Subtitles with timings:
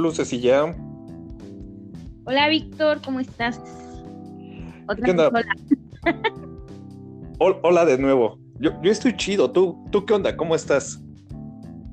[0.00, 0.74] luces y ya.
[2.24, 3.60] Hola Víctor, ¿cómo estás?
[4.88, 5.28] Otra ¿Qué onda?
[5.28, 5.54] Hola.
[7.62, 8.38] hola de nuevo.
[8.58, 9.50] Yo, yo estoy chido.
[9.50, 10.36] ¿Tú, ¿Tú qué onda?
[10.36, 11.02] ¿Cómo estás?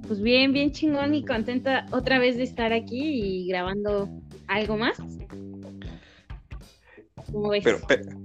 [0.07, 4.09] Pues bien, bien chingón y contenta otra vez de estar aquí y grabando
[4.47, 4.97] algo más.
[7.31, 7.63] ¿Cómo ves?
[7.63, 7.79] Pero,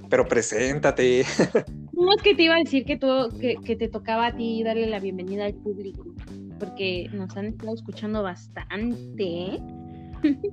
[0.09, 1.25] pero, preséntate.
[1.95, 3.07] ¿Cómo es que te iba a decir que, tú,
[3.41, 6.12] que, que te tocaba a ti darle la bienvenida al público?
[6.63, 9.61] Porque nos han estado escuchando bastante.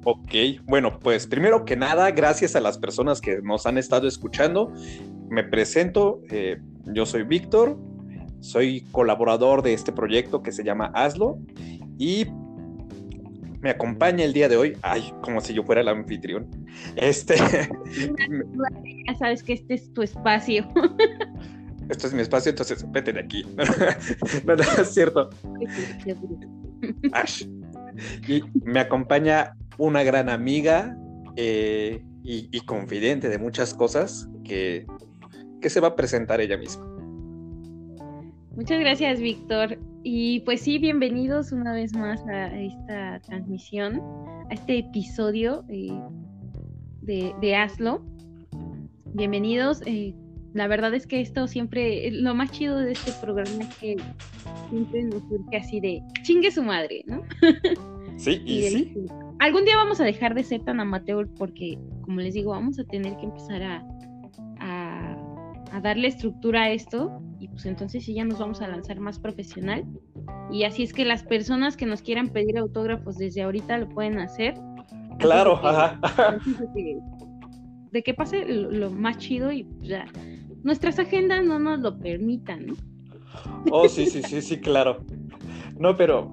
[0.06, 0.34] Ok,
[0.66, 4.74] bueno, pues primero que nada, gracias a las personas que nos han estado escuchando.
[5.30, 7.78] Me presento, eh, yo soy Víctor,
[8.40, 11.38] soy colaborador de este proyecto que se llama Hazlo
[12.00, 12.26] y
[13.62, 16.48] me acompaña el día de hoy, ay, como si yo fuera el anfitrión.
[16.96, 17.36] Este.
[19.08, 20.68] Ya sabes que este es tu espacio.
[21.90, 23.44] Esto es mi espacio, entonces vete de aquí.
[24.46, 25.30] no, es cierto.
[27.14, 27.46] Ash.
[28.28, 30.96] Y me acompaña una gran amiga
[31.36, 34.86] eh, y, confidente de muchas cosas que,
[35.62, 36.86] que se va a presentar ella misma.
[38.56, 39.80] Muchas gracias, Víctor.
[40.04, 44.02] Y pues sí, bienvenidos una vez más a esta transmisión,
[44.50, 46.00] a este episodio eh,
[47.02, 48.06] de, de Hazlo.
[49.14, 49.82] Bienvenidos.
[49.86, 50.14] Eh,
[50.60, 53.96] la verdad es que esto siempre, lo más chido de este programa es que
[54.70, 57.24] siempre nos surge así de chingue su madre, ¿no?
[58.18, 58.94] Sí, y, sí.
[59.40, 62.84] Algún día vamos a dejar de ser tan amateur porque, como les digo, vamos a
[62.84, 63.88] tener que empezar a,
[64.60, 69.18] a, darle estructura a esto y pues entonces sí ya nos vamos a lanzar más
[69.18, 69.86] profesional.
[70.52, 74.20] Y así es que las personas que nos quieran pedir autógrafos desde ahorita lo pueden
[74.20, 74.56] hacer.
[75.20, 75.98] Claro, ajá.
[77.92, 80.06] De que, pase lo, más chido y pues ya
[80.64, 82.74] nuestras agendas no nos lo permitan, ¿no?
[83.72, 85.04] Oh, sí, sí, sí, sí, claro.
[85.78, 86.32] No, pero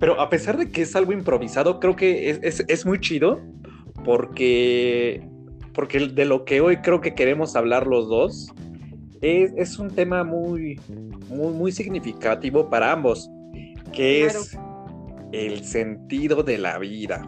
[0.00, 3.38] pero a pesar de que es algo improvisado, creo que es, muy chido
[4.02, 5.22] porque,
[5.74, 8.50] porque de lo que hoy creo que queremos hablar los dos
[9.20, 10.80] es, un tema muy,
[11.28, 13.30] muy, muy significativo para ambos,
[13.92, 14.58] que es
[15.32, 17.22] el sentido de la vida.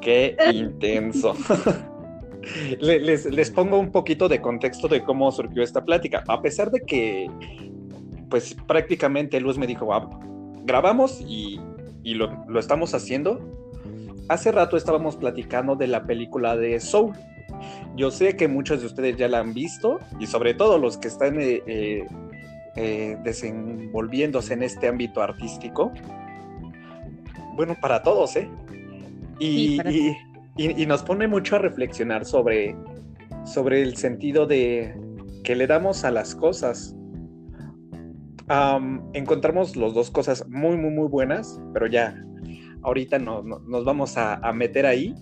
[0.00, 1.34] Qué intenso.
[2.80, 6.24] les, les, pongo un poquito de contexto de cómo surgió esta plática.
[6.28, 7.30] A pesar de que,
[8.28, 10.08] pues prácticamente Luz me dijo, ah,
[10.64, 11.60] grabamos y
[12.06, 13.40] y lo, estamos haciendo.
[14.28, 17.12] Hace rato estábamos platicando de la película de Soul.
[17.96, 21.08] Yo sé que muchos de ustedes ya la han visto y sobre todo los que
[21.08, 22.06] están eh, eh,
[22.76, 25.92] eh, desenvolviéndose en este ámbito artístico.
[27.56, 28.48] Bueno, para todos, ¿eh?
[29.40, 30.16] Y, y,
[30.86, 32.76] nos pone mucho a reflexionar sobre,
[33.44, 34.94] sobre el sentido de
[35.44, 36.96] que le damos a las cosas
[39.12, 42.22] encontramos los dos cosas muy, muy, muy buenas, pero ya
[42.82, 45.14] ahorita no, nos vamos a, meter ahí.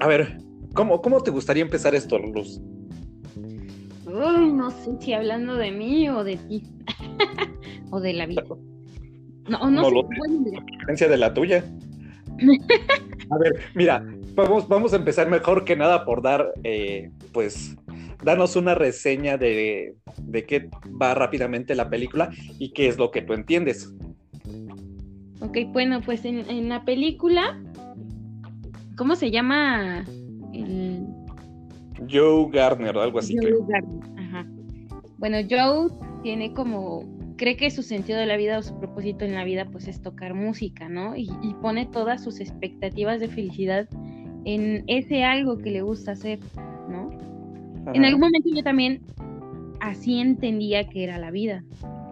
[0.00, 0.38] A ver,
[0.74, 2.60] ¿cómo, ¿cómo te gustaría empezar esto, Luz?
[4.06, 6.62] Uy, no sé si hablando de mí o de ti.
[7.90, 8.44] o de la vida.
[9.48, 9.94] No, no, sé.
[10.52, 11.64] La diferencia de la tuya.
[13.30, 17.76] A ver, mira, vamos, vamos a empezar mejor que nada por dar, eh, pues,
[18.22, 20.68] danos una reseña de, de qué
[21.00, 23.92] va rápidamente la película y qué es lo que tú entiendes.
[25.40, 27.60] Ok, bueno, pues en, la película,
[28.96, 30.04] ¿cómo se llama?
[32.10, 33.36] Joe Gardner, algo así.
[33.36, 34.46] Joe Gardner, ajá.
[35.18, 35.90] Bueno, Joe
[36.22, 37.04] tiene como,
[37.36, 40.00] cree que su sentido de la vida o su propósito en la vida pues es
[40.00, 41.16] tocar música, ¿no?
[41.16, 43.88] Y, y pone todas sus expectativas de felicidad
[44.44, 46.38] en ese algo que le gusta hacer,
[46.88, 47.10] ¿no?
[47.92, 49.02] En algún momento yo también
[49.80, 51.64] así entendía que era la vida,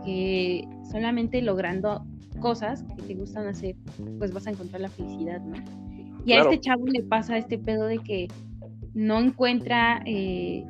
[0.05, 2.05] que solamente logrando
[2.41, 3.77] cosas que te gustan hacer,
[4.19, 5.57] pues vas a encontrar la felicidad, ¿no?
[6.25, 8.29] Y a este chavo le pasa este pedo de que
[8.95, 10.65] no encuentra, eh,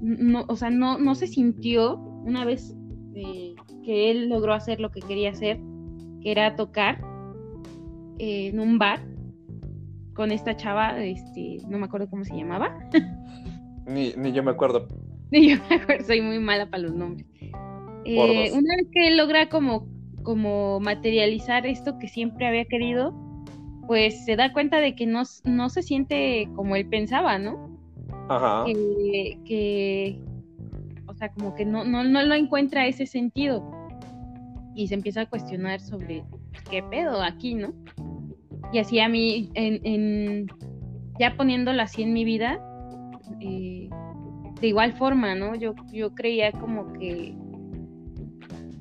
[0.00, 2.76] no, o sea, no, no se sintió una vez
[3.14, 3.54] eh,
[3.84, 5.58] que él logró hacer lo que quería hacer,
[6.22, 7.00] que era tocar
[8.18, 9.00] eh, en un bar
[10.14, 12.78] con esta chava, este, no me acuerdo cómo se llamaba.
[13.86, 14.86] Ni, yo me acuerdo.
[15.30, 17.26] Ni yo me acuerdo, soy muy mala para los nombres.
[18.04, 19.86] Eh, una vez que él logra como,
[20.22, 23.14] como materializar esto que siempre había querido,
[23.86, 27.78] pues se da cuenta de que no, no se siente como él pensaba, ¿no?
[28.28, 28.64] Ajá.
[28.64, 30.31] Que, o
[31.22, 33.62] sea, como que no, no, no lo encuentra ese sentido.
[34.74, 36.24] Y se empieza a cuestionar sobre
[36.70, 37.72] qué pedo aquí, ¿no?
[38.72, 40.46] Y así a mí, en, en
[41.18, 42.58] ya poniéndolo así en mi vida,
[43.40, 43.88] eh,
[44.60, 45.54] de igual forma, ¿no?
[45.54, 47.36] Yo, yo creía como que,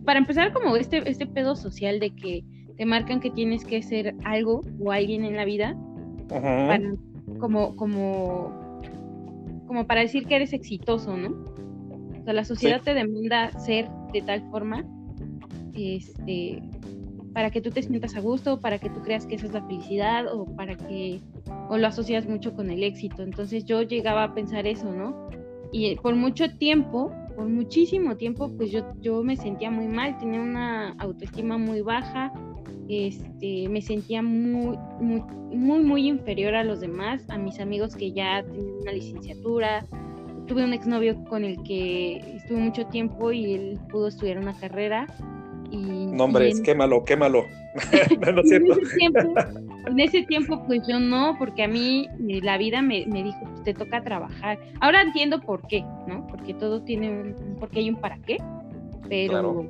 [0.06, 2.44] para empezar, como este, este pedo social de que
[2.78, 5.78] te marcan que tienes que ser algo o alguien en la vida
[7.40, 8.80] como, como,
[9.68, 11.51] como para decir que eres exitoso, ¿no?
[12.22, 14.86] O sea, la sociedad te demanda ser de tal forma
[15.74, 16.62] este,
[17.34, 19.66] para que tú te sientas a gusto, para que tú creas que esa es la
[19.66, 21.20] felicidad o para que
[21.70, 23.24] o lo asocias mucho con el éxito.
[23.24, 25.30] Entonces yo llegaba a pensar eso, ¿no?
[25.72, 30.42] Y por mucho tiempo, por muchísimo tiempo, pues yo, yo me sentía muy mal, tenía
[30.42, 32.32] una autoestima muy baja,
[32.90, 35.22] este, me sentía muy, muy,
[35.56, 39.86] muy, muy inferior a los demás, a mis amigos que ya tenían una licenciatura.
[40.52, 45.08] Tuve un exnovio con el que estuve mucho tiempo y él pudo estudiar una carrera
[45.72, 47.46] no, hombre, quémalo, quémalo.
[48.34, 48.42] no,
[49.88, 53.64] En, ese tiempo, pues yo no, porque a mí eh, la vida me, dijo, pues
[53.64, 54.60] te toca trabajar.
[54.80, 56.28] Ahora entiendo por qué, ¿no?
[56.28, 58.38] Porque todo tiene un, porque hay un para qué,
[59.08, 59.68] pero...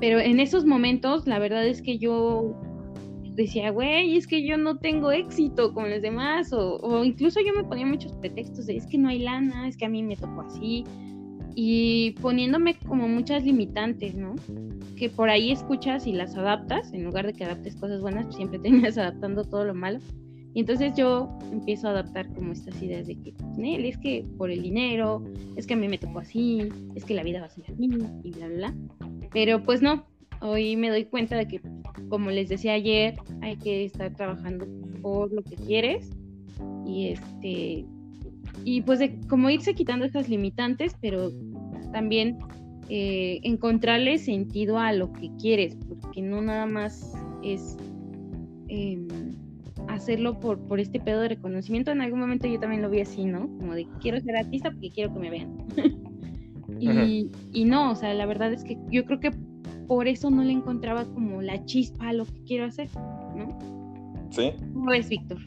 [0.00, 2.54] Pero en esos momentos, la verdad es que yo
[3.34, 7.52] decía, güey, es que yo no tengo éxito con los demás, o, o, incluso yo
[7.54, 10.16] me ponía muchos pretextos de, es que no hay lana, es que a mí me
[10.16, 10.84] tocó así,
[11.54, 14.34] y poniéndome como muchas limitantes, ¿no?
[14.96, 18.36] Que por ahí escuchas y las adaptas, en lugar de que adaptes cosas buenas, pues
[18.36, 19.98] siempre terminas adaptando todo lo malo.
[20.56, 24.52] Y entonces yo empiezo a adaptar como estas ideas de que, pues, es que por
[24.52, 25.24] el dinero,
[25.56, 27.84] es que a mí me tocó así, es que la vida va a ser así,
[28.22, 28.74] y bla, bla, bla.
[29.32, 30.06] Pero pues no,
[30.44, 31.60] hoy me doy cuenta de que,
[32.08, 34.66] como les decía ayer, hay que estar trabajando
[35.00, 36.10] por lo que quieres
[36.86, 37.86] y este
[38.64, 41.32] y pues de como irse quitando esas limitantes, pero
[41.92, 42.38] también
[42.88, 47.76] eh, encontrarle sentido a lo que quieres, porque no nada más es
[48.68, 49.08] em,
[49.88, 51.90] hacerlo por, por este pedo de reconocimiento.
[51.90, 53.48] En algún momento yo también lo vi así, ¿no?
[53.58, 55.56] Como de quiero ser artista porque quiero que me vean.
[56.80, 59.30] y, y no, o sea, la verdad es que yo creo que
[59.86, 62.88] por eso no le encontraba como la chispa a lo que quiero hacer,
[63.36, 63.58] ¿no?
[64.30, 64.52] Sí.
[64.72, 65.38] ¿Cómo es, Víctor?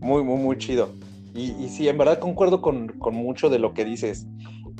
[0.00, 0.90] Muy, muy, muy chido.
[1.34, 4.26] Y, sí, en verdad concuerdo con, mucho de lo que dices.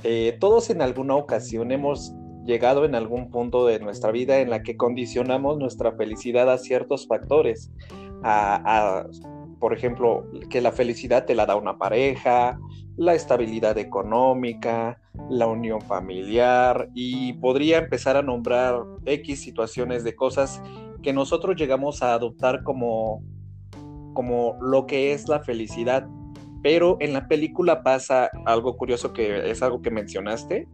[0.03, 2.15] Eh, todos en alguna ocasión hemos
[2.45, 7.07] llegado en algún punto de nuestra vida en la que condicionamos nuestra felicidad a ciertos
[7.07, 7.71] factores.
[8.25, 9.05] A,
[9.61, 12.59] por ejemplo, que la felicidad te la da una pareja,
[12.99, 15.01] la estabilidad económica,
[15.31, 20.61] la unión familiar y podría empezar a nombrar X situaciones de cosas
[21.01, 23.23] que nosotros llegamos a adoptar como,
[24.15, 26.09] como lo que es la felicidad.
[26.61, 30.67] Pero en la película pasa algo curioso que es algo que mencionaste,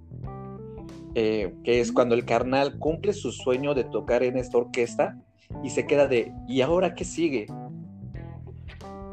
[1.14, 5.18] eh, que es cuando el carnal cumple su sueño de tocar en esta orquesta
[5.62, 7.46] y se queda de, ¿y ahora qué sigue?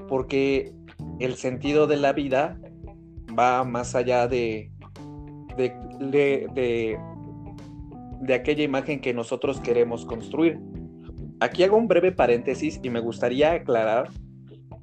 [0.07, 0.73] Porque
[1.19, 2.57] el sentido de la vida
[3.37, 4.71] va más allá de,
[5.57, 6.97] de, de,
[8.21, 10.59] de aquella imagen que nosotros queremos construir.
[11.39, 14.09] Aquí hago un breve paréntesis y me gustaría aclarar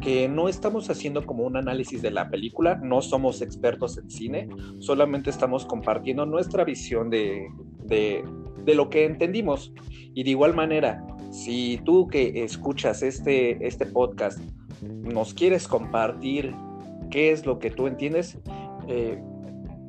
[0.01, 4.49] que no estamos haciendo como un análisis de la película, no somos expertos en cine,
[4.79, 7.49] solamente estamos compartiendo nuestra visión de,
[8.67, 9.73] lo que entendimos.
[10.15, 14.39] Y de igual manera, si tú que escuchas este, este podcast
[14.83, 16.55] nos quieres compartir
[17.11, 18.39] qué es lo que tú entiendes,
[18.89, 19.21] eh,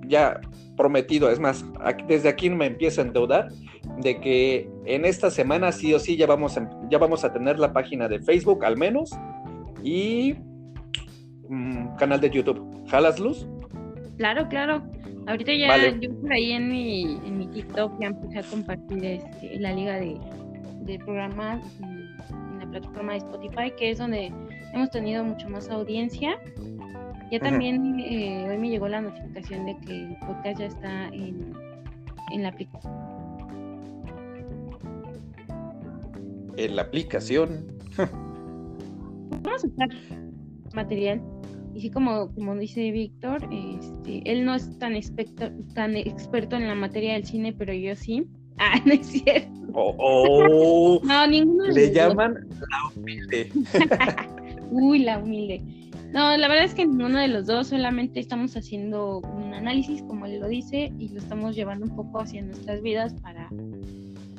[0.07, 0.39] ya
[0.75, 1.65] prometido, es más,
[2.08, 3.50] desde aquí me empiezo a endeudar
[3.98, 6.58] de que en esta semana sí o sí ya vamos
[6.89, 9.12] ya vamos a tener la página de Facebook al menos
[9.84, 10.36] y
[11.50, 12.88] mm, canal de YouTube.
[12.88, 13.48] ¿Jalas luz?
[14.17, 14.82] Claro, claro.
[15.27, 19.60] Ahorita ya yo por ahí en mi, en mi TikTok ya empecé a compartir este,
[19.60, 20.17] la liga de,
[20.82, 24.34] de programas en la plataforma de Spotify, que es donde
[24.74, 26.39] hemos tenido mucho más audiencia.
[27.31, 31.53] Ya también eh, hoy me llegó la notificación de que el podcast ya está en,
[32.31, 32.93] en la aplicación.
[36.57, 37.67] En la aplicación.
[39.43, 39.89] vamos a usar
[40.74, 41.21] material.
[41.74, 46.67] Y sí, como, como dice Víctor, este, él no es tan, experto, tan experto en
[46.67, 48.27] la materia del cine, pero yo sí.
[48.62, 49.50] Ah, no es cierto.
[49.71, 51.01] Oh, oh.
[51.05, 53.50] no, ninguno Le llaman la humilde.
[54.69, 55.63] Uy, la humilde.
[56.12, 60.25] No, la verdad es que ninguno de los dos, solamente estamos haciendo un análisis, como
[60.25, 63.50] él lo dice, y lo estamos llevando un poco hacia nuestras vidas para,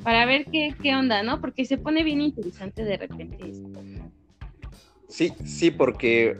[0.03, 1.39] para ver qué, qué onda, ¿no?
[1.39, 3.69] Porque se pone bien interesante de repente esto.
[5.07, 6.37] Sí, sí, porque,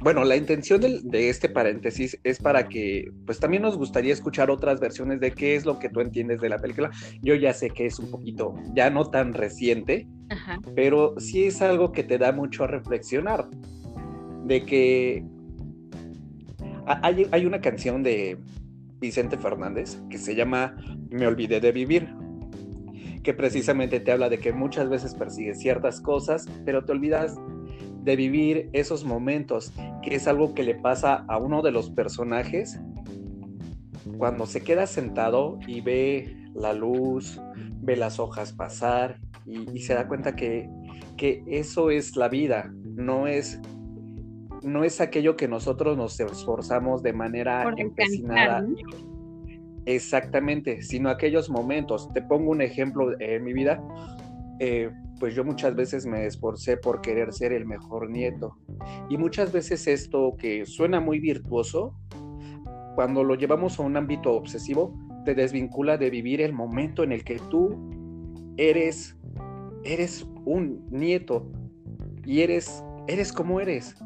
[0.00, 4.80] bueno, la intención de, este paréntesis es para que, pues también nos gustaría escuchar otras
[4.80, 6.90] versiones de qué es lo que tú entiendes de la película.
[7.22, 10.06] Yo ya sé que es un poquito, ya no tan reciente,
[10.74, 13.48] pero sí es algo que te da mucho a reflexionar.
[14.44, 15.24] De que
[16.86, 18.38] hay, hay una canción de
[19.00, 20.76] Vicente Fernández que se llama
[21.10, 22.08] Me olvidé de vivir
[23.24, 27.36] que precisamente te habla de que muchas veces persigues ciertas cosas, pero te olvidas
[28.04, 29.72] de vivir esos momentos,
[30.02, 32.78] que es algo que le pasa a uno de los personajes
[34.18, 37.40] cuando se queda sentado y ve la luz,
[37.80, 40.68] ve las hojas pasar y, se da cuenta que,
[41.16, 43.58] que, eso es la vida, no es,
[44.64, 48.66] no es aquello que nosotros nos esforzamos de manera empecinada.
[49.86, 52.08] Exactamente, sino aquellos momentos.
[52.14, 53.82] Te pongo un ejemplo en mi vida.
[54.58, 54.90] Eh,
[55.20, 58.56] pues yo muchas veces me esforcé por querer ser el mejor nieto.
[59.08, 61.94] Y muchas veces esto que suena muy virtuoso,
[62.94, 64.94] cuando lo llevamos a un ámbito obsesivo,
[65.24, 69.16] te desvincula de vivir el momento en el que tú eres,
[69.84, 71.50] eres un nieto
[72.24, 73.96] y eres, eres como eres.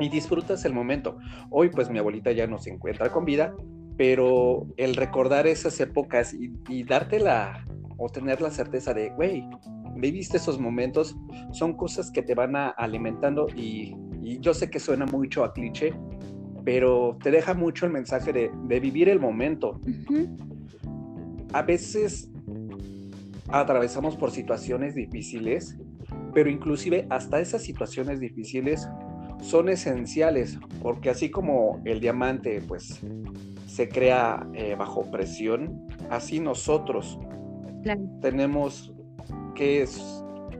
[0.00, 1.18] Y disfrutas el momento.
[1.50, 3.54] Hoy pues mi abuelita ya no se encuentra con vida,
[3.96, 7.64] pero el recordar esas épocas y, y darte la,
[7.96, 9.48] o tener la certeza de, güey,
[9.96, 11.16] viviste esos momentos,
[11.52, 13.94] son cosas que te van a, alimentando y,
[14.40, 15.94] yo sé que suena mucho a cliché,
[16.64, 19.80] pero te deja mucho el mensaje de, vivir el momento.
[21.52, 22.28] A veces
[23.48, 25.78] atravesamos por situaciones difíciles,
[26.34, 28.88] pero inclusive hasta esas situaciones difíciles
[29.40, 33.00] son esenciales, porque así como el diamante pues
[33.66, 37.18] se crea eh, bajo presión, así nosotros
[38.20, 38.92] tenemos
[39.54, 39.86] que,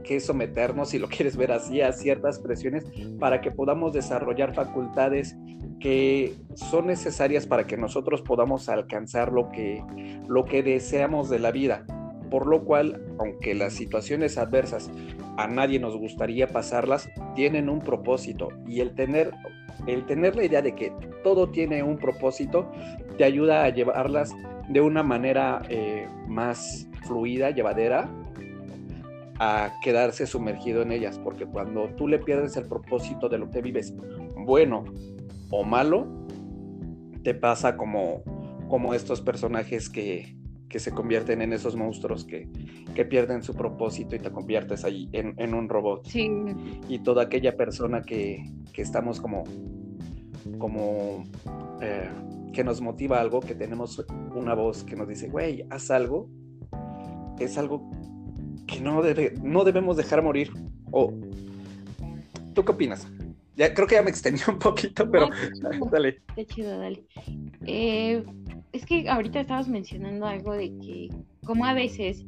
[0.04, 2.84] que someternos, si lo quieres ver así, a ciertas presiones
[3.18, 5.36] para que podamos desarrollar facultades
[5.80, 9.84] que son necesarias para que nosotros podamos alcanzar lo que,
[10.26, 11.84] lo que deseamos de la vida.
[12.30, 14.90] Por lo cual, aunque las situaciones adversas
[15.36, 18.48] a nadie nos gustaría pasarlas, tienen un propósito.
[18.66, 19.32] Y el tener,
[19.86, 20.92] el tener la idea de que
[21.22, 22.70] todo tiene un propósito
[23.16, 24.34] te ayuda a llevarlas
[24.68, 28.10] de una manera eh, más fluida, llevadera,
[29.38, 33.60] a quedarse sumergido en ellas, porque cuando tú le pierdes el propósito de lo que
[33.60, 33.94] vives,
[34.36, 34.84] bueno
[35.50, 36.06] o malo,
[37.22, 38.22] te pasa como,
[38.68, 40.35] como estos personajes que,
[40.68, 42.48] que se convierten en esos monstruos que,
[42.94, 46.06] que, pierden su propósito y te conviertes ahí en, en un robot.
[46.06, 46.30] Sí.
[46.88, 48.42] Y toda aquella persona que,
[48.72, 49.44] que estamos como,
[50.58, 51.24] como
[51.80, 52.08] eh,
[52.52, 54.04] que nos motiva algo, que tenemos
[54.34, 56.28] una voz que nos dice, güey, haz algo,
[57.38, 57.88] es algo
[58.66, 60.50] que no, debe, no debemos dejar morir.
[60.90, 61.12] O,
[62.54, 63.06] ¿Tú qué opinas?
[63.56, 65.30] Ya, creo que ya me extendí un poquito, pero
[65.90, 66.20] dale.
[66.34, 67.04] Qué chido, dale.
[67.66, 68.22] Eh,
[68.72, 71.08] es que ahorita estabas mencionando algo de que,
[71.44, 72.26] como a veces,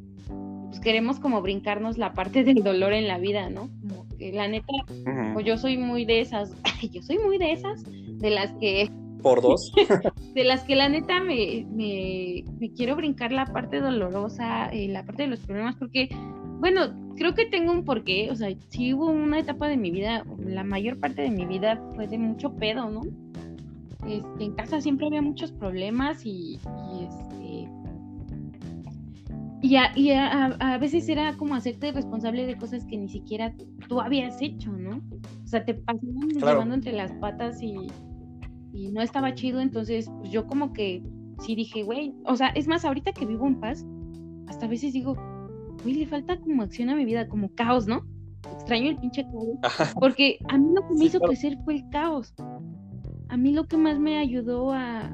[0.67, 3.69] pues queremos como brincarnos la parte del dolor en la vida, ¿no?
[3.81, 4.73] Como que la neta,
[5.33, 6.51] pues yo soy muy de esas,
[6.91, 8.89] yo soy muy de esas, de las que
[9.21, 9.71] por dos.
[10.33, 15.23] de las que la neta me, me, quiero brincar la parte dolorosa, eh, la parte
[15.23, 16.09] de los problemas, porque,
[16.59, 20.25] bueno, creo que tengo un porqué, o sea, sí hubo una etapa de mi vida,
[20.37, 23.01] la mayor parte de mi vida fue de mucho pedo, ¿no?
[24.07, 26.59] Este, en casa siempre había muchos problemas y,
[26.93, 27.69] y este
[29.61, 33.53] y, a, y a, veces era como hacerte responsable de cosas que ni siquiera
[33.89, 35.01] tú habías hecho, ¿no?
[35.43, 37.75] O sea, te pasaban llevando entre las patas y,
[38.71, 41.03] y no estaba chido, entonces pues yo como que
[41.39, 43.85] sí dije, güey, o sea, es más, ahorita que vivo en paz,
[44.47, 45.15] hasta a veces digo,
[45.83, 48.05] güey, le falta como acción a mi vida, como caos, ¿no?
[48.53, 52.33] Extraño el pinche caos, porque a mí lo que me hizo crecer fue el caos.
[53.29, 55.11] A mí lo que más me ayudó a,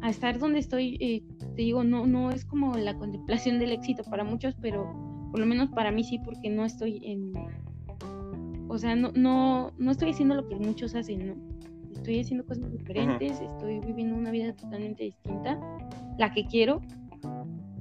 [0.00, 1.22] a, estar donde estoy, eh,
[1.54, 4.84] te digo, no, no es como la contemplación del éxito para muchos, pero
[5.30, 7.32] por lo menos para mí sí, porque no estoy en,
[8.68, 11.54] o sea, no, no, no estoy haciendo lo que muchos hacen, ¿no?
[12.04, 15.58] estoy haciendo cosas diferentes, estoy viviendo una vida totalmente distinta,
[16.18, 16.82] la que quiero.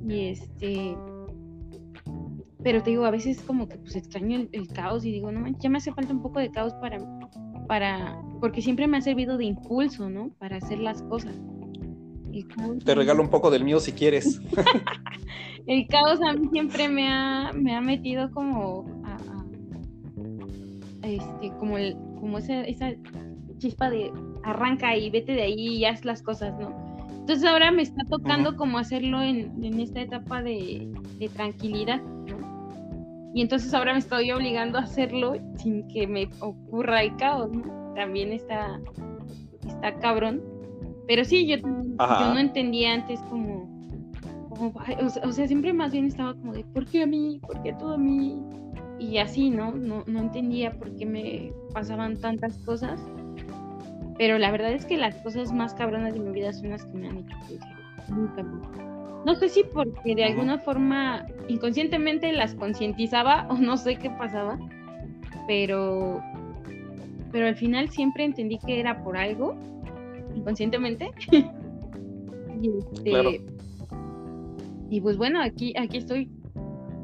[0.08, 0.96] Y este,
[2.64, 5.70] pero te digo, a veces como que pues extraño el, caos y digo, no ya
[5.70, 6.98] me hace falta un poco de caos para,
[7.68, 10.30] para, porque siempre me ha servido de impulso, ¿no?
[10.40, 11.36] Para hacer las cosas.
[12.84, 14.42] Te regalo un poco del mío si quieres.
[15.68, 19.18] el caos a mí siempre me ha, me ha metido como a,
[21.04, 22.94] este, como el, como esa, esa
[23.60, 24.12] chispa de
[24.44, 26.94] arranca y vete de ahí y haz las cosas, ¿no?
[27.24, 30.92] Entonces ahora me está tocando como hacerlo en, esta etapa de,
[31.34, 32.13] tranquilidad, ¿no?
[33.34, 37.94] Y entonces ahora me estoy obligando a hacerlo sin que me ocurra el caos, ¿no?
[37.96, 38.80] También está,
[39.68, 40.42] está cabrón.
[41.08, 43.68] Pero sí, yo, yo no entendía antes como,
[45.24, 47.40] o, sea, siempre más bien estaba como de, ¿por qué a mí?
[47.46, 48.40] ¿Por qué todo a mí?
[49.00, 49.72] Y así, ¿no?
[49.72, 53.02] No, no entendía por qué me pasaban tantas cosas.
[54.18, 56.98] Pero la verdad es que las cosas más cabronas de mi vida son las que
[56.98, 57.68] me han hecho crecer.
[58.10, 58.44] Nunca
[59.26, 64.60] no sé si porque de alguna forma inconscientemente las concientizaba o no sé qué pasaba,
[65.48, 66.22] pero
[67.32, 69.56] pero al final siempre entendí que era por algo,
[70.36, 71.10] inconscientemente.
[72.62, 73.42] y, este,
[74.90, 76.30] y pues bueno, aquí, aquí estoy.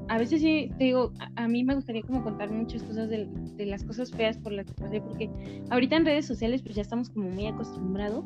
[0.08, 3.66] A veces sí, te digo, a, mí me gustaría como contar muchas cosas de, de,
[3.66, 5.30] las cosas feas por las que pasé, porque
[5.70, 8.26] ahorita en redes sociales pues ya estamos como muy acostumbrados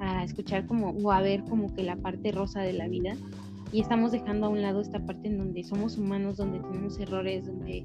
[0.00, 3.16] a escuchar como o a ver como que la parte rosa de la vida
[3.72, 7.46] y estamos dejando a un lado esta parte en donde somos humanos, donde tenemos errores,
[7.46, 7.84] donde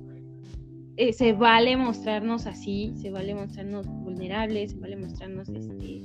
[0.98, 6.02] eh, se vale mostrarnos así, se vale mostrarnos vulnerables, se vale mostrarnos este,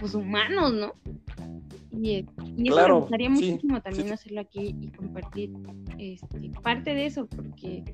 [0.00, 0.92] pues humanos, ¿no?
[1.92, 2.26] Y,
[2.56, 5.52] y eso me gustaría muchísimo también hacerlo aquí y compartir
[5.98, 7.84] este, parte de eso, porque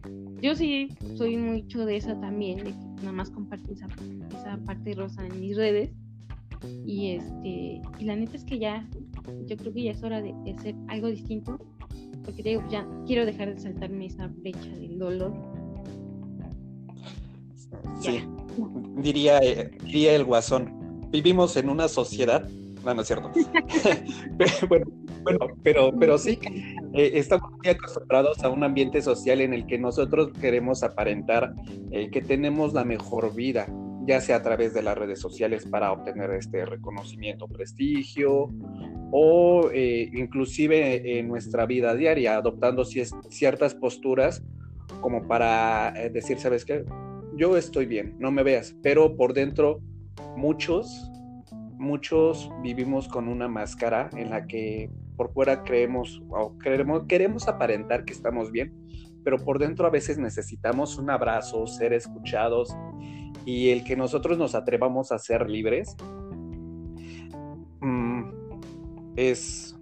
[0.40, 3.86] yo sí soy mucho de eso también, de que nada más comparto esa,
[4.30, 5.92] esa parte rosa en mis redes.
[6.84, 8.88] Y este, y la neta es que ya,
[9.46, 11.58] yo creo que ya es hora de, de hacer algo distinto,
[12.24, 15.32] porque digo, ya quiero dejar de saltarme esa brecha del dolor
[18.00, 18.24] Sí,
[18.96, 21.08] diría, eh, diría el guasón.
[21.10, 22.48] Vivimos en una sociedad.
[22.84, 23.30] No, no es cierto.
[24.68, 24.86] bueno,
[25.62, 26.38] pero, pero sí,
[26.94, 31.52] eh, estamos muy acostumbrados a un ambiente social en el que nosotros queremos aparentar
[31.90, 33.66] eh, que tenemos la mejor vida,
[34.10, 38.48] ya sea a través de las redes sociales para obtener este reconocimiento, prestigio,
[39.12, 44.42] o inclusive en nuestra vida diaria, adoptando ciertas posturas
[45.00, 46.84] como para decir, ¿sabes qué?
[47.36, 49.80] yo estoy bien, no me veas, pero por dentro
[50.36, 51.10] muchos,
[51.78, 58.04] muchos vivimos con una máscara en la que por fuera creemos o queremos, queremos aparentar
[58.04, 58.74] que estamos bien,
[59.24, 62.76] pero por dentro a veces necesitamos un abrazo, ser escuchados
[63.50, 65.96] y el que nosotros nos atrevamos a ser libres
[67.80, 68.22] mm,
[69.16, 69.76] es,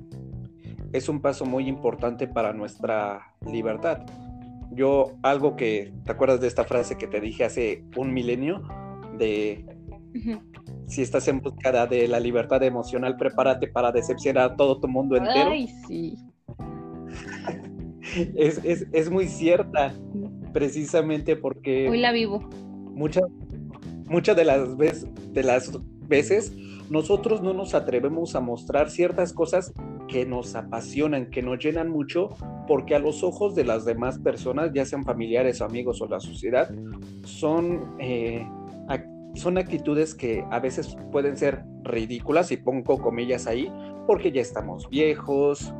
[0.92, 4.06] es un paso muy importante para nuestra libertad
[4.70, 8.62] yo algo que, ¿te acuerdas de esta frase que te dije hace un milenio?
[9.18, 9.64] De
[10.86, 15.16] si estás en búsqueda de la libertad emocional, prepárate para decepcionar a todo tu mundo
[15.16, 15.50] entero.
[15.50, 16.16] Ay, sí.
[18.36, 19.92] es, muy cierta,
[20.52, 21.88] precisamente porque...
[21.88, 22.48] Hoy la vivo.
[22.92, 23.24] Muchas
[24.08, 24.76] muchas de las,
[26.08, 26.52] veces,
[26.90, 29.72] nosotros no nos atrevemos a mostrar ciertas cosas
[30.08, 32.30] que nos apasionan, que nos llenan mucho,
[32.66, 36.70] porque a los ojos de las demás personas, ya sean familiares, amigos o la sociedad,
[37.24, 38.46] son, eh,
[39.34, 43.70] son actitudes que a veces pueden ser ridículas, y pongo comillas ahí,
[44.06, 45.74] porque ya estamos viejos,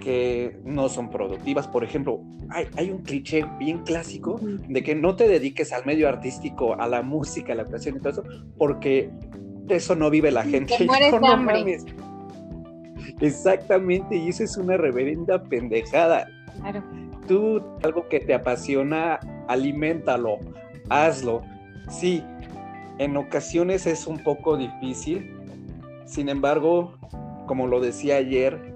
[0.00, 1.68] que no son productivas.
[1.68, 6.08] Por ejemplo, hay, hay, un cliché bien clásico de que no te dediques al medio
[6.08, 8.24] artístico, a la música, a la creación y todo eso,
[8.58, 9.10] porque
[9.66, 10.74] de eso no vive la gente.
[13.20, 16.26] Exactamente, y eso es una reverenda pendejada.
[16.60, 16.82] Claro.
[17.28, 20.38] Tú, algo que te apasiona, aliméntalo,
[20.88, 21.42] hazlo.
[21.88, 22.24] Sí,
[22.98, 25.36] en ocasiones es un poco difícil,
[26.06, 26.98] sin embargo,
[27.46, 28.69] como lo decía ayer,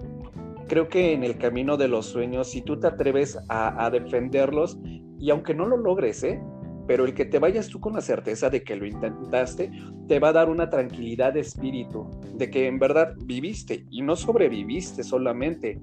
[0.74, 4.76] creo que en el camino de los sueños, si tú te atreves a, defenderlos,
[5.20, 6.42] y aunque no lo logres, ¿eh?
[6.88, 9.70] pero el que te vayas tú con la certeza de que lo intentaste,
[10.08, 14.16] te va a dar una tranquilidad de espíritu, de que en verdad viviste y no
[14.16, 15.80] sobreviviste solamente.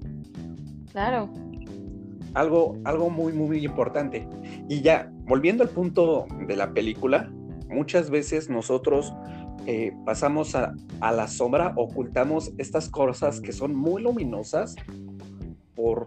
[0.90, 1.30] Claro.
[2.34, 4.28] Algo, algo muy, muy importante.
[4.68, 7.32] Y ya, volviendo al punto de la película,
[7.70, 9.10] muchas veces nosotros
[9.66, 14.76] eh, pasamos a, la sombra, ocultamos estas cosas que son muy luminosas
[15.74, 16.06] por,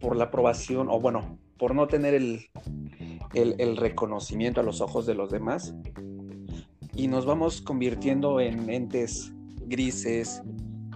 [0.00, 2.46] por la aprobación, o bueno, por no tener el,
[3.34, 5.74] el, reconocimiento a los ojos de los demás.
[6.94, 9.32] Y nos vamos convirtiendo en entes
[9.66, 10.42] grises,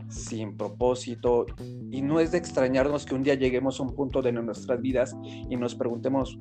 [0.09, 1.47] sin propósito.
[1.91, 5.15] Y no es de extrañarnos que un día lleguemos a un punto de nuestras vidas
[5.49, 6.39] y nos preguntemos,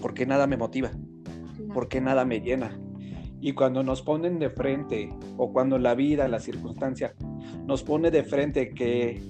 [0.00, 0.90] ¿por qué nada me motiva?
[1.72, 2.78] ¿Por qué nada me llena?
[3.40, 7.14] Y cuando nos ponen de frente, o cuando la vida, la circunstancia,
[7.66, 9.22] nos pone de frente que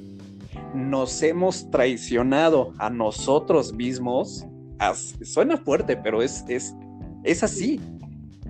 [0.75, 4.47] nos hemos traicionado a nosotros mismos,
[5.23, 6.75] suena fuerte, pero es, es,
[7.23, 7.81] es así,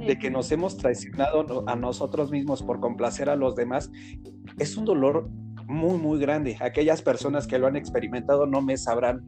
[0.07, 3.91] de que nos hemos traicionado a nosotros mismos por complacer a los demás,
[4.59, 5.29] es un dolor
[5.67, 6.57] muy, muy grande.
[6.61, 9.23] Aquellas personas que lo han experimentado no me sabrán,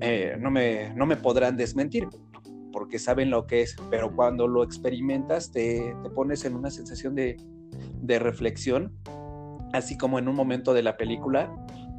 [0.00, 2.08] eh, no, me, no me podrán desmentir
[2.76, 7.14] porque saben lo que es, pero cuando lo experimentas te, te pones en una sensación
[7.14, 7.38] de,
[8.02, 8.92] de, reflexión,
[9.72, 11.50] así como en un momento de la película,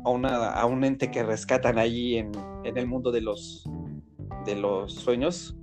[0.05, 2.31] a, una, a un ente que rescatan allí en,
[2.63, 3.67] en, el mundo de los,
[4.45, 5.57] de los sueños.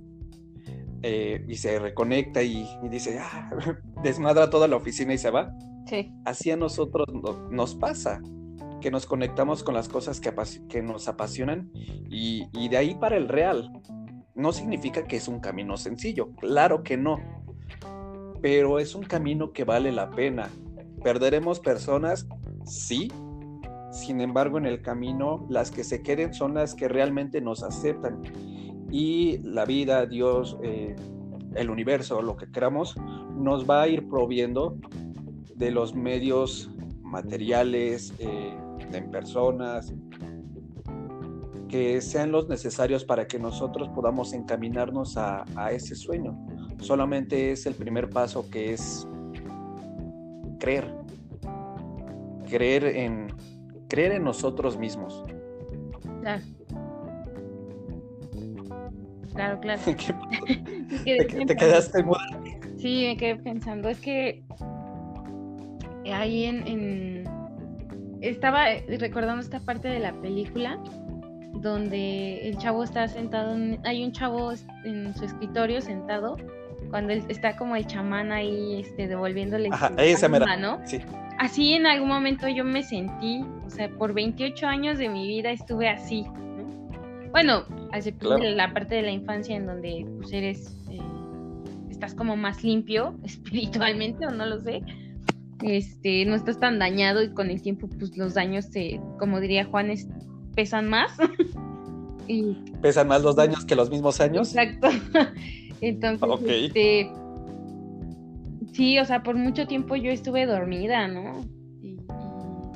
[1.01, 3.51] eh, y se reconecta y, dice, ah,
[4.03, 5.49] desmadra toda la oficina y se va.
[5.85, 6.11] Sí.
[6.25, 7.07] Así a nosotros
[7.51, 8.21] nos pasa,
[8.81, 10.33] que nos conectamos con las cosas que,
[10.67, 13.71] que nos apasionan y, y de ahí para el real.
[14.35, 17.17] No significa que es un camino sencillo, claro que no,
[18.41, 20.49] pero es un camino que vale la pena.
[21.03, 22.27] ¿Perderemos personas?
[22.65, 23.11] Sí.
[23.91, 28.21] Sin embargo, en el camino, las que se queden son las que realmente nos aceptan
[28.91, 30.95] y la vida, Dios, eh,
[31.55, 32.95] el universo, lo que queramos,
[33.35, 34.77] nos va a ir proviendo
[35.55, 36.69] de los medios
[37.01, 38.57] materiales, eh,
[38.91, 39.93] en personas,
[41.75, 46.33] que sean los necesarios para que nosotros podamos encaminarnos a, a, ese sueño.
[46.79, 49.05] Solamente es el primer paso que es
[50.57, 50.95] creer,
[52.49, 53.27] creer en,
[53.89, 55.25] creer en nosotros mismos.
[56.21, 56.43] Claro.
[59.33, 59.81] Claro, claro.
[61.03, 62.21] ¿Te, quedaste muda?
[62.77, 63.89] Sí, me quedé pensando.
[63.89, 64.45] Es que
[66.09, 67.25] ahí en,
[68.21, 70.79] Estaba recordando esta parte de la película
[71.61, 74.51] donde el chavo está sentado, hay un chavo
[74.83, 76.37] en su escritorio sentado
[76.89, 80.79] cuando está como el chamán ahí este, devolviéndole Ajá, esa ¿no?
[80.85, 80.99] Sí.
[81.37, 85.51] Así en algún momento yo me sentí, o sea, por 28 años de mi vida
[85.51, 87.29] estuve así, ¿no?
[87.31, 87.65] Bueno,
[88.39, 90.99] la parte de la infancia en donde pues eres, eh,
[91.89, 94.81] estás como más limpio espiritualmente o no lo sé,
[95.61, 99.65] este, no estás tan dañado y con el tiempo pues los daños, se, como diría
[99.65, 99.91] Juan,
[100.55, 101.11] pesan más.
[102.27, 104.55] y, pesan más los daños que los mismos años.
[104.55, 104.89] Exacto.
[105.81, 107.11] Entonces, este,
[108.73, 111.43] sí, o sea, por mucho tiempo yo estuve dormida, ¿no?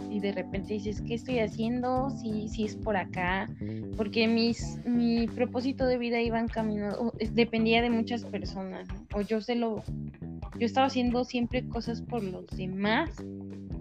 [0.09, 2.09] y de repente dices, ¿qué estoy haciendo?
[2.09, 3.47] Si, si es por acá,
[3.95, 9.39] porque mis, mi propósito de vida iba en camino, dependía de muchas personas, o yo
[9.39, 9.83] se lo,
[10.57, 13.11] yo estaba haciendo siempre cosas por los demás,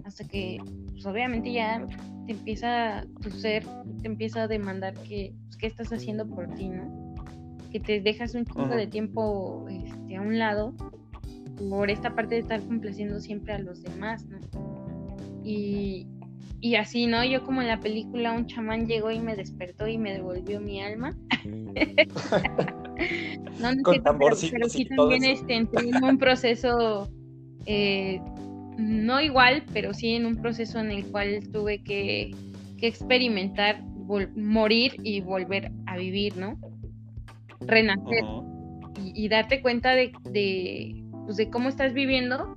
[0.05, 0.59] hasta que,
[0.99, 1.87] pues, obviamente ya
[2.27, 3.65] te empieza, tu ser
[4.03, 7.15] te empieza a demandar que, pues, ¿qué estás haciendo por ti, no?
[7.71, 10.75] Que te dejas un poco de tiempo este, a un lado
[11.71, 14.39] por esta parte de estar complaciendo siempre a los demás, ¿no?
[15.45, 16.09] Y,
[16.61, 17.25] y así, ¿no?
[17.25, 20.83] Yo como en la película un chamán llegó y me despertó y me devolvió mi
[20.83, 21.17] alma.
[23.61, 25.69] no, no Con pero, pero, sí también este, en
[26.03, 27.09] un proceso,
[27.67, 28.21] eh,
[28.79, 32.35] no igual, pero sí en un proceso en el cual tuve que,
[32.79, 33.83] que experimentar
[34.35, 36.59] morir y volver a vivir, ¿no?
[37.61, 38.25] Renacer.
[39.05, 42.55] y, y, darte cuenta de, de, pues, de cómo estás viviendo.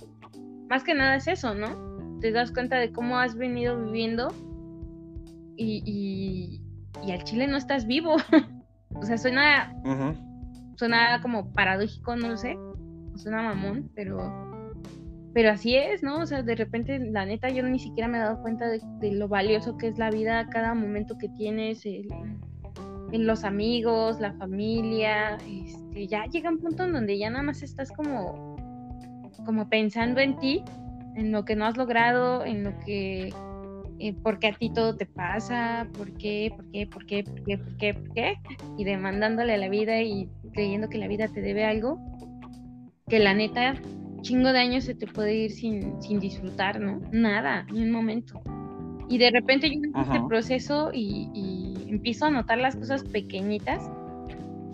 [0.70, 1.92] Más que nada es eso, ¿no?
[2.22, 4.32] te das cuenta de cómo has venido viviendo
[5.56, 6.62] y,
[7.04, 8.16] y, al chile no estás vivo.
[8.94, 9.74] o sea, suena,
[10.76, 12.56] suena como paradójico, no lo sé,
[13.16, 14.51] suena mamón, pero
[15.34, 16.18] pero así es, ¿no?
[16.20, 18.80] O sea, de repente, la neta, yo ni siquiera me he dado cuenta de,
[19.12, 25.38] lo valioso que es la vida, cada momento que tienes, en los amigos, la familia,
[25.48, 28.56] este, ya llega un punto en donde ya nada más estás como,
[29.44, 30.64] como pensando en ti
[31.16, 33.32] en lo que no has logrado, en lo que,
[33.98, 37.58] eh, porque a ti todo te pasa, por qué, por qué, por qué, por qué,
[37.58, 38.34] por qué, por qué,
[38.78, 41.98] y demandándole a la vida y creyendo que la vida te debe algo,
[43.08, 43.74] que la neta,
[44.22, 47.00] chingo de años se te puede ir sin, sin disfrutar, ¿no?
[47.12, 48.40] Nada, ni un momento.
[49.08, 53.90] Y de repente yo en este proceso y, y empiezo a notar las cosas pequeñitas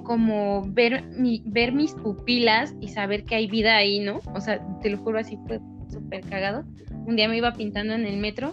[0.09, 4.21] como ver, mi, ver mis pupilas y saber que hay vida ahí, ¿no?
[4.35, 5.61] O sea, te lo juro así fue
[5.93, 6.65] súper cagado.
[7.07, 8.53] Un día me iba pintando en el metro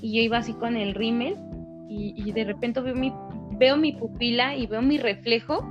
[0.00, 1.36] y yo iba así con el rímel
[1.88, 3.12] y, de repente veo mi,
[3.58, 5.66] veo mi pupila y veo mi reflejo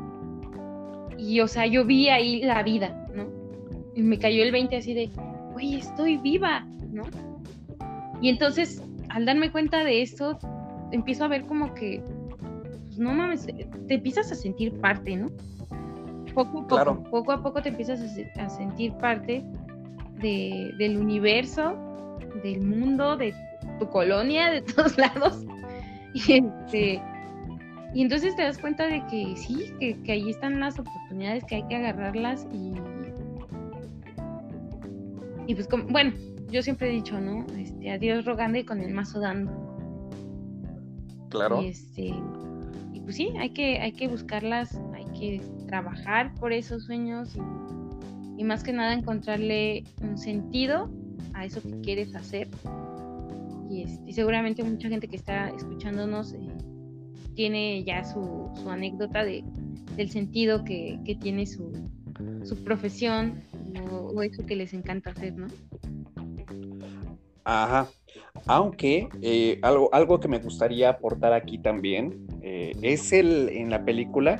[1.17, 3.27] y o sea, yo vi ahí la vida, ¿no?
[3.95, 5.09] Y me cayó el 20 así de,
[5.53, 7.03] güey, estoy viva, ¿no?
[8.21, 10.37] Y entonces, al darme cuenta de esto,
[10.91, 12.03] empiezo a ver como que,
[12.85, 15.29] pues, no mames, te empiezas a sentir parte, ¿no?
[16.33, 18.01] Poco a poco, poco a poco te empiezas
[18.37, 19.43] a sentir parte
[20.19, 21.75] del universo,
[22.43, 23.33] del mundo, de
[23.79, 25.45] tu colonia, de todos lados.
[26.13, 27.01] Y, este,
[27.93, 31.55] y entonces te das cuenta de que sí, que, que ahí están las oportunidades, que
[31.55, 32.73] hay que agarrarlas y...
[35.47, 36.13] Y pues, como, bueno,
[36.49, 37.45] yo siempre he dicho, ¿no?
[37.57, 39.51] Este, a Dios rogando y con el mazo dando.
[41.29, 41.61] Claro.
[41.61, 42.13] Y, este,
[42.93, 47.39] y pues sí, hay que, hay que buscarlas, hay que trabajar por esos sueños y
[48.37, 50.89] y más que nada encontrarle un sentido
[51.33, 52.47] a eso que quieres hacer.
[53.69, 56.39] Y, este, seguramente mucha gente que está escuchándonos eh,
[57.33, 59.43] tiene ya su, anécdota de,
[59.95, 61.71] del sentido que, tiene su,
[62.43, 63.41] su profesión
[63.91, 65.47] o, eso que les encanta hacer, ¿no?
[67.43, 67.87] Ajá.
[68.47, 73.83] Aunque eh, algo, algo que me gustaría aportar aquí también eh, es el en la
[73.85, 74.39] película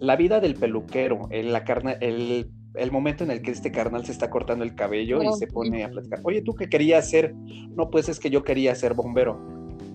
[0.00, 4.04] la vida del peluquero, en la carne, el, el, momento en el que este carnal
[4.04, 6.20] se está cortando el cabello y oh, se pone a platicar.
[6.24, 7.34] Oye, ¿tú qué querías ser?
[7.76, 9.38] No, pues es que yo quería ser bombero.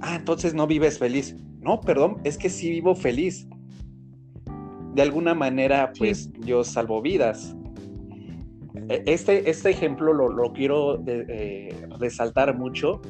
[0.02, 1.36] Ah, entonces no vives feliz.
[1.60, 3.48] No, perdón, es que sí vivo feliz.
[4.94, 7.56] De alguna manera, pues yo salvo vidas.
[8.90, 13.02] E, este, este ejemplo lo, quiero eh, resaltar mucho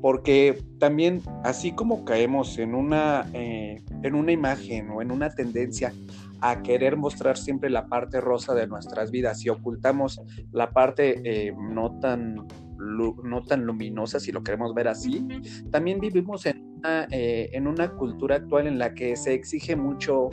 [0.00, 5.92] porque también así como caemos en una, eh, en una imagen o en una tendencia
[6.40, 11.54] a querer mostrar siempre la parte rosa de nuestras vidas y ocultamos la parte eh,
[11.54, 12.46] no, tan,
[12.76, 15.26] no tan luminosa, si lo queremos ver así,
[15.70, 20.30] también vivimos en una, en una cultura actual en la que se exige mucho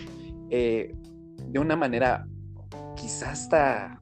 [0.50, 2.26] de una manera
[2.96, 4.00] quizás hasta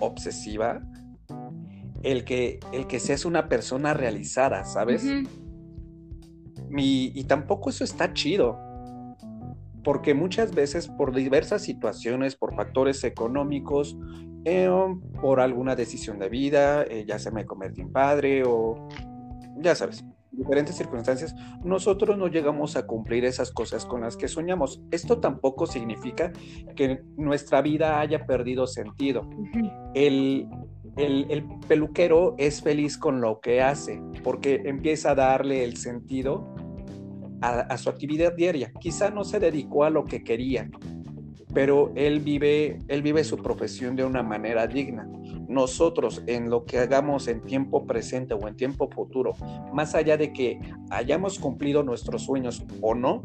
[0.00, 0.82] obsesiva,
[2.02, 5.04] el que, el que seas una persona realizada, ¿sabes?
[6.76, 8.58] y, tampoco eso está chido.
[9.82, 13.96] Porque muchas veces por diversas situaciones, por factores económicos,
[14.44, 14.68] eh,
[15.20, 18.88] por alguna decisión de vida, eh, ya se me convertí en padre o
[19.56, 24.82] ya sabes, diferentes circunstancias, nosotros no llegamos a cumplir esas cosas con las que soñamos.
[24.90, 26.32] Esto tampoco significa
[26.76, 29.28] que nuestra vida haya perdido sentido.
[29.94, 30.48] el,
[30.96, 36.54] el, peluquero es feliz con lo que hace porque empieza a darle el sentido
[37.40, 38.72] a, su actividad diaria.
[38.80, 40.68] Quizá no se dedicó a lo que quería,
[41.54, 45.08] pero él vive, él vive su profesión de una manera digna.
[45.50, 49.32] Nosotros en lo que hagamos en tiempo presente o en tiempo futuro,
[49.72, 50.60] más allá de que
[50.90, 53.20] hayamos cumplido nuestros sueños o no,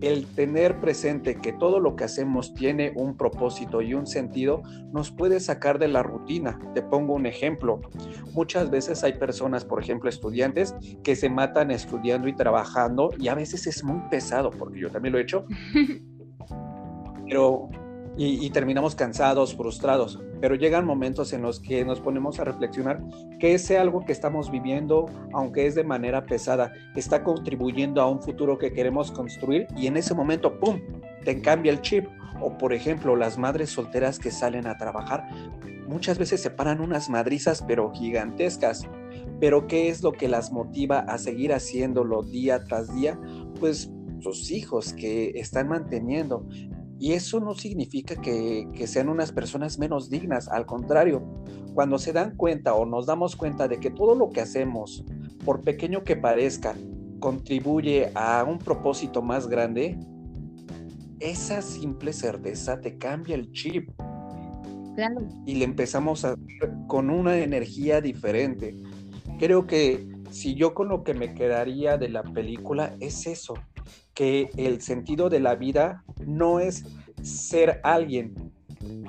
[0.00, 5.10] el tener presente que todo lo que hacemos tiene un propósito y un sentido nos
[5.10, 6.58] puede sacar de la rutina.
[6.74, 7.80] Te pongo un ejemplo.
[8.32, 13.34] Muchas veces hay personas, por ejemplo, estudiantes, que se matan estudiando y trabajando y a
[13.34, 15.44] veces es muy pesado, porque yo también lo he hecho.
[17.28, 17.68] Pero
[18.22, 20.20] y, terminamos cansados, frustrados.
[20.42, 23.02] Pero llegan momentos en los que nos ponemos a reflexionar
[23.38, 28.20] que ese algo que estamos viviendo, aunque es de manera pesada, está contribuyendo a un
[28.20, 30.80] futuro que queremos construir y en ese momento, ¡pum!,
[31.24, 32.06] te cambia el chip.
[32.42, 35.26] O por ejemplo, las madres solteras que salen a trabajar,
[35.88, 38.86] muchas veces se paran unas madrizas pero gigantescas.
[39.40, 43.18] Pero ¿qué es lo que las motiva a seguir haciéndolo día tras día?
[43.58, 46.46] Pues sus hijos que están manteniendo.
[47.00, 51.22] Y eso no significa que, sean unas personas menos dignas, al contrario,
[51.72, 55.02] cuando se dan cuenta o nos damos cuenta de que todo lo que hacemos,
[55.42, 56.74] por pequeño que parezca,
[57.18, 59.98] contribuye a un propósito más grande,
[61.20, 63.90] esa simple certeza te cambia el chip.
[64.94, 65.26] Claro.
[65.46, 66.36] Y le empezamos a
[66.86, 68.76] con una energía diferente.
[69.38, 73.54] Creo que si yo con lo que me quedaría de la película es eso,
[74.20, 76.84] que el sentido de la vida no es
[77.22, 78.52] ser alguien,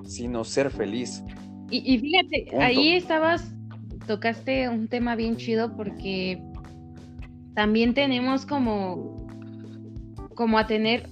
[0.06, 1.22] sino ser feliz.
[1.70, 3.54] Y, fíjate, ahí estabas,
[4.08, 6.42] tocaste un tema bien chido porque
[7.56, 9.28] también tenemos como,
[10.34, 11.10] como a tener,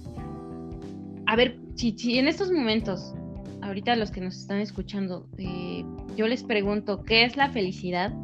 [1.26, 3.14] a ver, si, en estos momentos,
[3.60, 5.84] ahorita los que nos están escuchando, eh,
[6.16, 8.14] yo les pregunto, ¿qué es la felicidad?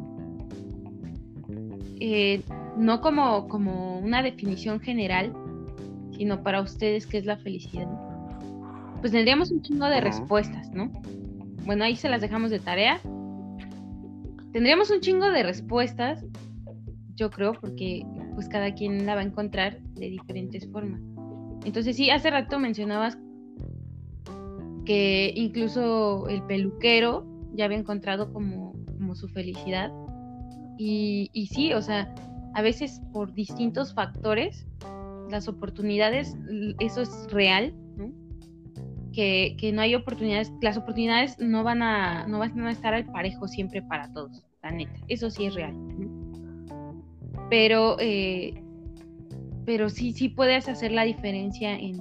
[1.99, 2.41] Eh,
[2.79, 5.33] no como, como una definición general,
[6.17, 7.87] sino para ustedes qué es la felicidad.
[9.01, 10.91] Pues tendríamos un chingo de respuestas, ¿no?
[11.65, 12.99] Bueno, ahí se las dejamos de tarea.
[14.51, 16.25] Tendríamos un chingo de respuestas,
[17.15, 18.03] yo creo, porque
[18.33, 21.01] pues cada quien la va a encontrar de diferentes formas.
[21.65, 23.17] Entonces sí, hace rato mencionabas
[24.85, 29.91] que incluso el peluquero ya había encontrado como, como su felicidad.
[30.77, 32.13] Y, y sí, o sea,
[32.53, 34.65] a veces por distintos factores
[35.29, 36.35] las oportunidades,
[36.79, 38.11] eso es real, ¿no?
[39.13, 43.47] Que, no hay oportunidades, las oportunidades no van a, no van a estar al parejo
[43.47, 45.75] siempre para todos, la neta, eso sí es real.
[47.49, 48.61] Pero, eh,
[49.65, 51.97] pero sí, sí puedes hacer la diferencia en,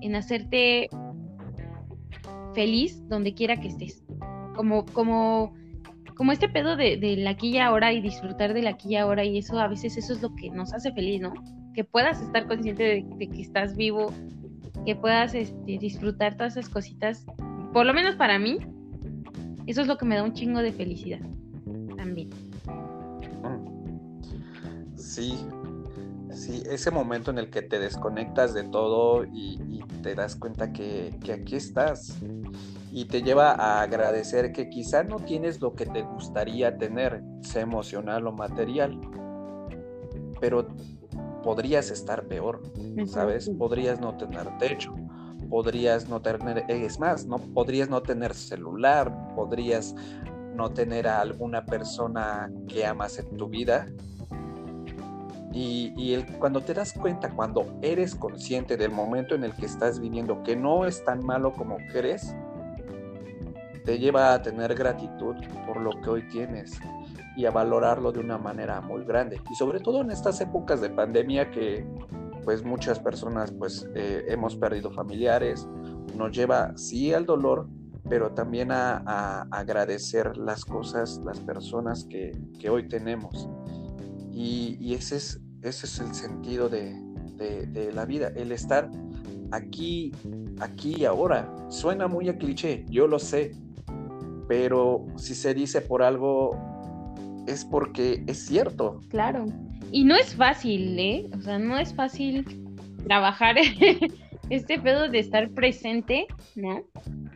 [0.00, 0.88] en hacerte
[2.54, 4.04] feliz donde quiera que estés.
[4.54, 5.54] Como, como
[6.20, 9.38] como este pedo de, de la aquí ahora y disfrutar de la aquí ahora y
[9.38, 11.32] eso a veces eso es lo que nos hace feliz, ¿no?
[11.72, 14.12] Que puedas estar consciente de, que estás vivo,
[14.84, 17.24] que puedas este, disfrutar todas esas cositas,
[17.72, 18.58] por lo menos para mí,
[19.66, 21.20] eso es lo que me da un chingo de felicidad
[21.96, 22.28] también.
[24.96, 25.38] Sí,
[26.34, 31.14] sí, ese momento en el que te desconectas de todo y, te das cuenta que,
[31.24, 32.18] que aquí estás
[32.92, 37.62] y te lleva a agradecer que quizá no tienes lo que te gustaría tener, sea
[37.62, 39.00] emocional o material,
[40.40, 40.66] pero
[41.42, 42.62] podrías estar peor,
[43.06, 43.48] ¿sabes?
[43.50, 44.94] Podrías no tener techo,
[45.48, 49.94] podrías no tener, es más, no podrías no tener celular, podrías
[50.54, 53.86] no tener a alguna persona que amas en tu vida.
[55.52, 59.98] Y, el, cuando te das cuenta, cuando eres consciente del momento en el que estás
[59.98, 62.36] viviendo, que no es tan malo como crees,
[63.84, 66.78] te lleva a tener gratitud por lo que hoy tienes
[67.36, 69.40] y a valorarlo de una manera muy grande.
[69.50, 71.86] Y sobre todo en estas épocas de pandemia que
[72.44, 75.68] pues muchas personas pues eh, hemos perdido familiares,
[76.16, 77.68] nos lleva sí al dolor,
[78.08, 82.32] pero también a, agradecer las cosas, las personas que,
[82.68, 83.48] hoy tenemos.
[84.32, 86.94] Y, ese, es, ese es el sentido de,
[87.36, 88.90] de, la vida, el estar
[89.50, 90.12] aquí,
[90.60, 91.54] aquí y ahora.
[91.68, 93.52] Suena muy a cliché, yo lo sé,
[94.50, 96.58] pero si se dice por algo
[97.46, 98.98] es porque es cierto.
[99.08, 99.46] Claro.
[99.92, 101.30] Y no es fácil, ¿eh?
[101.38, 102.44] O sea, no es fácil
[103.04, 103.54] trabajar
[104.50, 106.82] este pedo de estar presente, ¿no?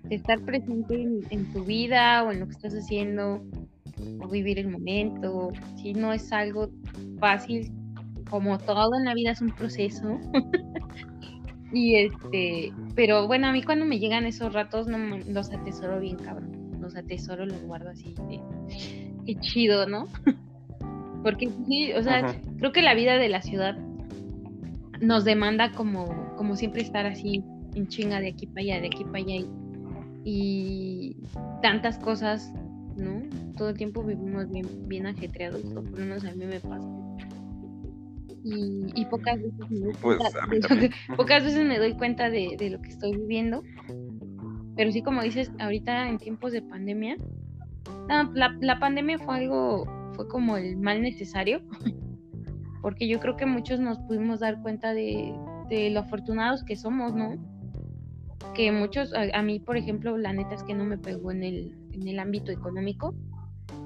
[0.02, 1.00] De estar presente
[1.30, 3.44] en, tu vida o en lo que estás haciendo,
[4.20, 5.52] o vivir el momento.
[5.76, 6.68] Sí, no es algo
[7.20, 7.70] fácil.
[8.28, 10.18] Como todo en la vida es un proceso.
[11.72, 14.98] y este, pero bueno, a mí cuando me llegan esos ratos no
[15.28, 16.63] los atesoro bien, cabrón.
[16.84, 18.40] Los atesoro, los guardo así de
[19.24, 20.06] qué chido, ¿no?
[21.22, 23.78] Porque sí, o sea, creo que la vida de la ciudad
[25.00, 27.42] nos demanda como, como siempre estar así
[27.74, 29.46] en chinga de aquí para allá, de aquí para allá
[30.24, 31.16] y,
[31.62, 32.52] tantas cosas,
[32.96, 33.22] ¿no?
[33.56, 36.86] Todo el tiempo vivimos bien, bien ajetreados, o por lo menos a mí me pasa.
[38.44, 42.68] Y, pocas veces me doy pues, cuenta, de, pocas veces me doy cuenta de, de
[42.68, 43.62] lo que estoy viviendo.
[44.76, 47.16] Pero sí, como dices, ahorita en tiempos de pandemia,
[48.08, 51.62] la, la pandemia fue algo, fue como el mal necesario,
[52.82, 55.34] porque yo creo que muchos nos pudimos dar cuenta de,
[55.68, 57.36] de lo afortunados que somos, ¿no?
[58.54, 61.74] Que muchos, a, mí, por ejemplo, la neta es que no me pegó en el,
[61.92, 63.14] en el ámbito económico.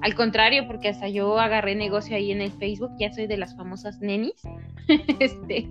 [0.01, 3.55] Al contrario, porque hasta yo agarré negocio ahí en el Facebook, ya soy de las
[3.55, 4.41] famosas nenis.
[5.19, 5.67] este,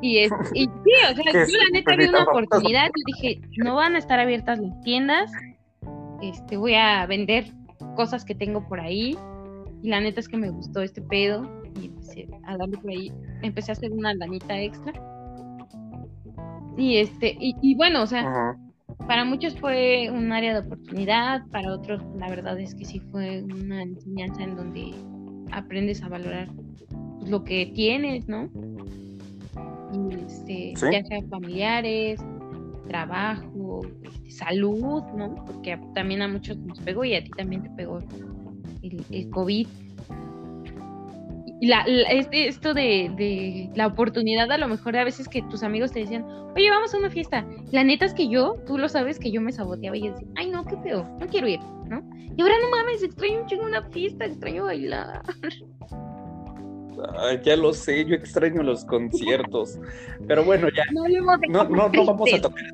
[0.00, 3.76] y, es, y sí, o sea, yo la neta vi una oportunidad y dije, no
[3.76, 5.30] van a estar abiertas las tiendas,
[6.22, 7.52] este, voy a vender
[7.96, 9.16] cosas que tengo por ahí.
[9.82, 11.50] Y la neta es que me gustó este pedo.
[11.80, 13.12] Y empecé a darle por ahí.
[13.42, 14.92] Empecé a hacer una lanita extra.
[16.76, 18.54] Y este, y, bueno, o sea,
[19.06, 23.42] para muchos fue un área de oportunidad, para otros la verdad es que sí fue
[23.42, 24.94] una enseñanza en donde
[25.52, 26.48] aprendes a valorar
[27.26, 28.50] lo que tienes, ¿no?
[29.92, 32.20] Este, ya sea familiares,
[32.88, 35.34] trabajo, este, salud, ¿no?
[35.44, 37.98] Porque también a muchos nos pegó y a ti también te pegó
[38.82, 39.66] el, COVID.
[41.58, 45.92] Y la, este, esto de, la oportunidad, a lo mejor a veces que tus amigos
[45.92, 47.46] te decían, oye, vamos a una fiesta.
[47.72, 50.50] La neta es que yo, tú lo sabes, que yo me saboteaba y decía, ay,
[50.50, 52.02] no, qué pedo, no quiero ir, ¿no?
[52.36, 55.22] Y ahora no mames, extraño un chingo una fiesta, extraño bailar.
[57.42, 59.78] ya lo sé, yo extraño los conciertos.
[60.26, 60.84] Pero bueno, ya.
[60.92, 62.64] No, no, no, vamos a tocar.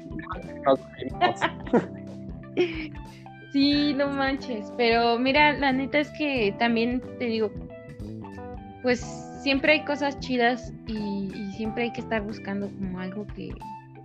[3.52, 4.72] sí, no manches.
[4.76, 7.50] Pero mira, la neta es que también te digo,
[8.82, 9.00] pues
[9.42, 13.50] siempre hay cosas chidas y, siempre hay que estar buscando como algo que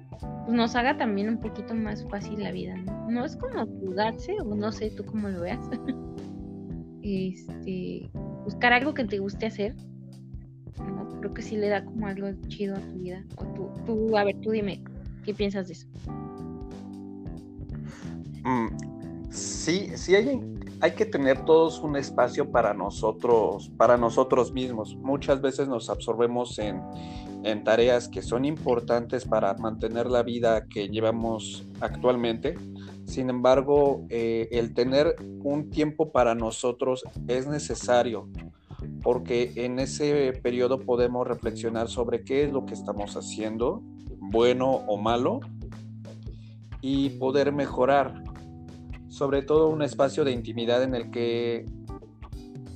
[0.09, 3.09] pues, nos haga también un poquito más fácil la vida, ¿no?
[3.09, 5.59] No es como jugarse, o no sé tú cómo lo veas.
[7.01, 8.09] este,
[8.43, 9.73] buscar algo que te guste hacer
[11.19, 13.23] Creo que sí le da como algo chido a tu vida.
[13.37, 14.83] O tú, tú a ver, tú dime,
[15.25, 15.87] ¿qué piensas de eso?
[18.43, 18.67] Mm,
[19.29, 20.39] sí, sí hay,
[20.79, 24.95] hay que tener todos un espacio para nosotros, para nosotros mismos.
[24.95, 26.81] Muchas veces nos absorbemos en,
[27.43, 32.55] en tareas que son importantes para mantener la vida que llevamos actualmente.
[33.05, 38.29] Sin embargo, eh, el tener un tiempo para nosotros es necesario
[39.07, 43.81] porque en ese periodo podemos reflexionar sobre qué es lo que estamos haciendo,
[44.19, 45.39] bueno o malo,
[46.81, 48.21] y poder mejorar.
[49.07, 51.63] Sobre todo un espacio de intimidad en el que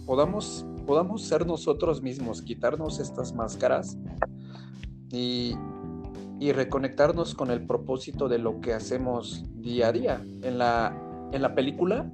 [0.05, 3.97] podamos, podamos ser nosotros mismos, quitarnos estas máscaras
[5.11, 5.57] y,
[6.39, 10.25] y reconectarnos con el propósito de lo que hacemos día a día.
[10.43, 10.97] En la,
[11.33, 12.09] en la película,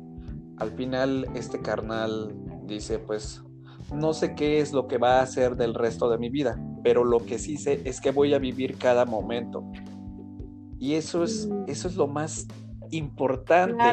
[0.57, 3.43] al final este carnal dice, pues
[3.93, 7.03] no sé qué es lo que va a hacer del resto de mi vida, pero
[7.03, 9.63] lo que sí sé es que voy a vivir cada momento.
[10.79, 12.47] Y eso es, eso es lo más
[12.91, 13.83] importante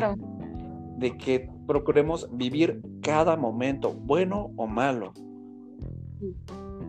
[0.98, 5.12] de que procuremos vivir cada momento, bueno o malo.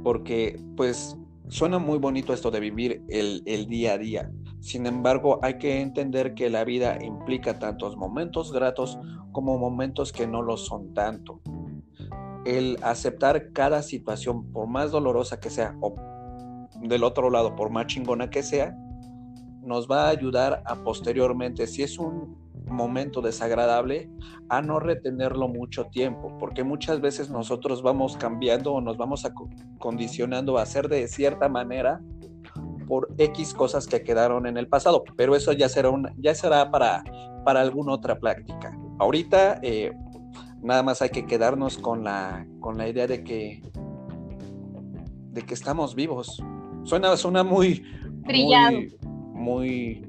[0.03, 4.31] Porque pues suena muy bonito esto de vivir el, el día a día.
[4.59, 8.97] Sin embargo, hay que entender que la vida implica tantos momentos gratos
[9.31, 11.41] como momentos que no lo son tanto.
[12.45, 15.95] El aceptar cada situación, por más dolorosa que sea, o
[16.81, 18.75] del otro lado, por más chingona que sea,
[19.61, 22.37] nos va a ayudar a posteriormente, si es un
[22.67, 24.09] momento desagradable,
[24.49, 29.25] a no retenerlo mucho tiempo, porque muchas veces nosotros vamos cambiando o nos vamos
[29.79, 32.01] condicionando a hacer de cierta manera
[32.87, 37.03] por X cosas que quedaron en el pasado, pero eso ya será, ya será para,
[37.43, 38.77] para alguna otra práctica.
[38.99, 39.91] Ahorita eh,
[40.65, 43.61] nada más hay que quedarnos con la, con la idea de que,
[45.31, 46.43] de que estamos vivos.
[46.83, 47.83] Suena, suena muy...
[48.25, 48.79] Trillado.
[49.33, 50.03] Muy,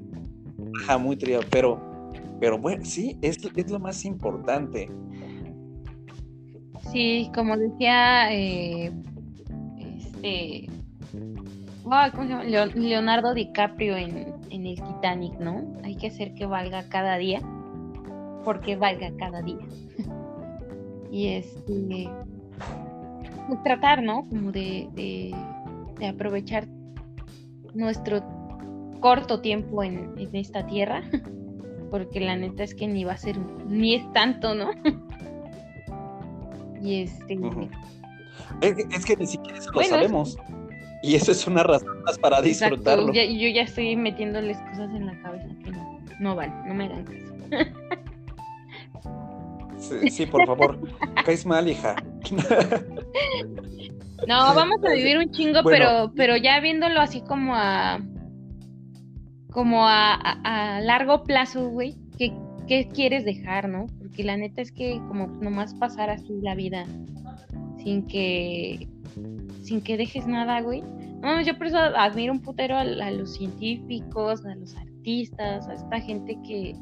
[0.55, 1.79] muy, muy trillado, pero,
[2.39, 4.89] pero bueno, sí, es, es lo más importante.
[6.91, 8.91] Sí, como decía eh,
[9.77, 10.69] este
[12.75, 15.63] Leonardo DiCaprio en, el Titanic, ¿no?
[15.83, 17.41] Hay que hacer que valga cada día,
[18.43, 19.59] porque valga cada día.
[21.11, 22.09] y este,
[23.47, 24.27] pues tratar, ¿no?
[24.29, 26.67] Como de, de, aprovechar
[27.73, 28.23] nuestro
[28.99, 31.03] corto tiempo en, esta tierra,
[31.91, 33.37] porque la neta es que ni va a ser,
[33.67, 34.71] ni es tanto, ¿no?
[36.81, 37.39] y este...
[38.61, 40.37] Es, que ni siquiera lo sabemos.
[41.03, 43.13] Y eso es una razón más para disfrutarlo.
[43.13, 46.85] Yo, yo ya estoy metiéndoles cosas en la cabeza que no, no vale, no me
[46.85, 47.33] hagan caso.
[50.09, 50.79] Sí, por favor.
[51.25, 51.95] Caes mal, hija.
[54.27, 57.99] No, vamos a vivir un chingo, pero, pero ya viéndolo así como a
[59.51, 62.31] como a, a, largo plazo, güey, ¿qué,
[62.67, 63.87] ¿qué, quieres dejar, no?
[63.99, 66.85] Porque la neta es que como nomás pasar así la vida
[67.77, 68.87] sin que
[69.63, 70.83] sin que dejes nada, güey.
[71.21, 75.99] No, yo por eso admiro un putero a, los científicos, a los artistas, a esta
[75.99, 76.75] gente que,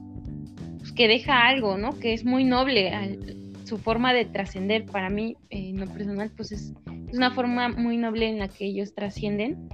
[0.95, 1.99] que deja algo, ¿no?
[1.99, 2.91] Que es muy noble.
[3.65, 6.73] su forma de trascender, para mí, en lo personal, pues es,
[7.13, 9.69] una forma muy noble en la que ellos trascienden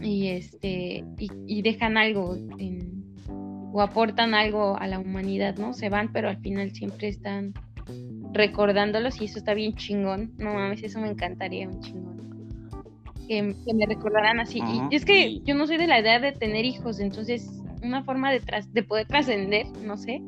[0.00, 2.36] y este y, dejan algo
[3.72, 5.74] o aportan algo a la humanidad, ¿no?
[5.74, 7.52] Se van, pero al final siempre están
[8.32, 10.32] recordándolos y eso está bien chingón.
[10.38, 12.18] No mames, eso me encantaría un chingón.
[13.26, 14.60] Que, me recordaran así.
[14.90, 18.30] y es que yo no soy de la idea de tener hijos, entonces una forma
[18.32, 20.22] de, de poder trascender, no sé,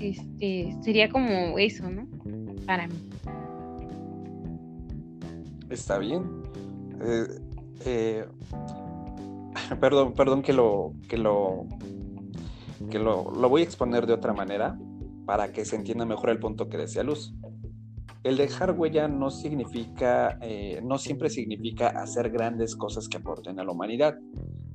[0.00, 2.06] este, sería como eso, ¿no?
[2.66, 2.94] Para mí.
[5.70, 6.24] Está bien.
[7.02, 7.26] Eh,
[7.84, 8.24] eh,
[9.80, 11.66] perdón, perdón que lo, que lo,
[12.90, 14.78] que lo, lo voy a exponer de otra manera
[15.24, 17.34] para que se entienda mejor el punto que decía Luz.
[18.22, 23.64] El dejar huella no significa, eh, no siempre significa hacer grandes cosas que aporten a
[23.64, 24.18] la humanidad,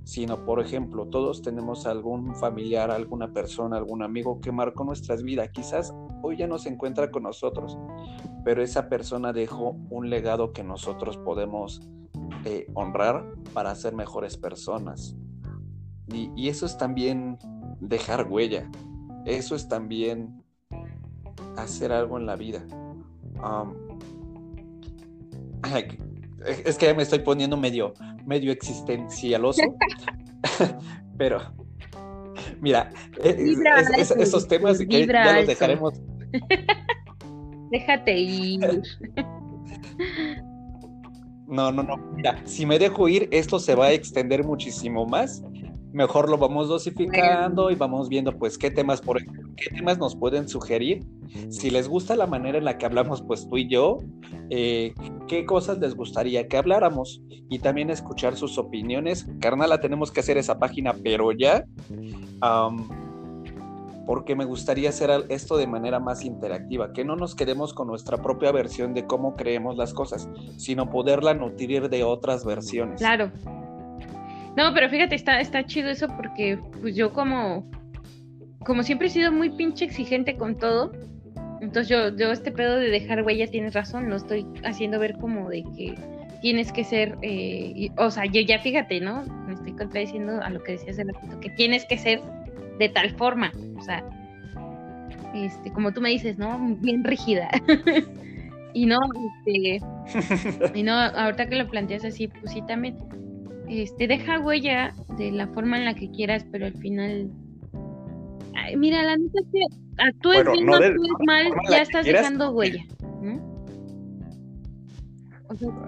[0.03, 5.49] sino, por ejemplo, todos tenemos algún familiar, alguna persona, algún amigo que marcó nuestras vidas.
[5.51, 7.77] Quizás hoy ya no se encuentra con nosotros,
[8.43, 11.81] pero esa persona dejó un legado que nosotros podemos
[12.45, 15.15] eh, honrar para ser mejores personas.
[16.13, 17.37] y eso es también
[17.79, 18.69] dejar huella.
[19.25, 20.43] Eso es también
[21.57, 22.65] hacer algo en la vida.
[26.45, 27.93] es que me estoy poniendo medio,
[28.25, 29.61] medio existencialoso.
[31.17, 31.39] Pero,
[32.59, 32.89] mira,
[33.23, 33.55] e,
[34.17, 35.93] esos temas que ya los dejaremos.
[37.71, 38.81] Déjate ir.
[41.47, 41.97] No, no, no.
[42.15, 45.43] Mira, si me dejo ir, esto se va a extender muchísimo más
[45.93, 49.17] mejor lo vamos dosificando y vamos viendo pues qué temas por
[49.55, 51.03] qué temas nos pueden sugerir.
[51.49, 53.99] Si les gusta la manera en la que hablamos pues tú y yo
[54.49, 54.93] eh,
[55.27, 59.27] qué cosas les gustaría que habláramos y también escuchar sus opiniones.
[59.39, 61.65] Carnal la tenemos que hacer esa página pero ya
[64.05, 68.17] porque me gustaría hacer esto de manera más interactiva, que no nos quedemos con nuestra
[68.17, 70.27] propia versión de cómo creemos las cosas,
[70.57, 72.99] sino poderla nutrir de otras versiones.
[72.99, 73.31] Claro,
[74.57, 77.69] no, pero fíjate, está, está chido eso porque pues yo como,
[78.65, 80.91] como siempre he sido muy pinche exigente con todo,
[81.61, 85.49] entonces yo, yo este pedo de dejar huella tienes razón, lo estoy haciendo ver como
[85.49, 85.95] de que
[86.41, 89.23] tienes que ser, eh, o sea, yo ya fíjate, ¿no?
[89.47, 91.05] Me estoy contradiciendo a lo que decías de
[91.39, 92.21] que tienes que ser
[92.79, 94.03] de tal forma, o sea,
[95.35, 96.59] este, como tú me dices, ¿no?
[96.79, 97.49] Bien rígida.
[98.73, 98.97] y no,
[99.45, 99.81] este,
[100.79, 102.97] y no, ahorita que lo planteas así, pues sí también
[103.69, 107.29] este, deja huella de la forma en la que quieras, pero al final.
[108.77, 109.59] Mira, la neta es que
[109.97, 112.83] actúes bien o actúes mal, ya estás dejando huella.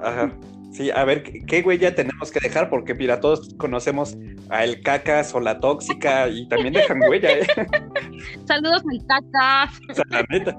[0.04, 0.32] Ajá.
[0.74, 2.70] Sí, a ver, ¿qué huella tenemos que dejar?
[2.70, 4.18] Porque mira, todos conocemos
[4.50, 7.46] a el cacas o la tóxica y también dejan huella, ¿eh?
[8.46, 9.80] Saludos al cacas.
[9.90, 10.58] O sea, la neta.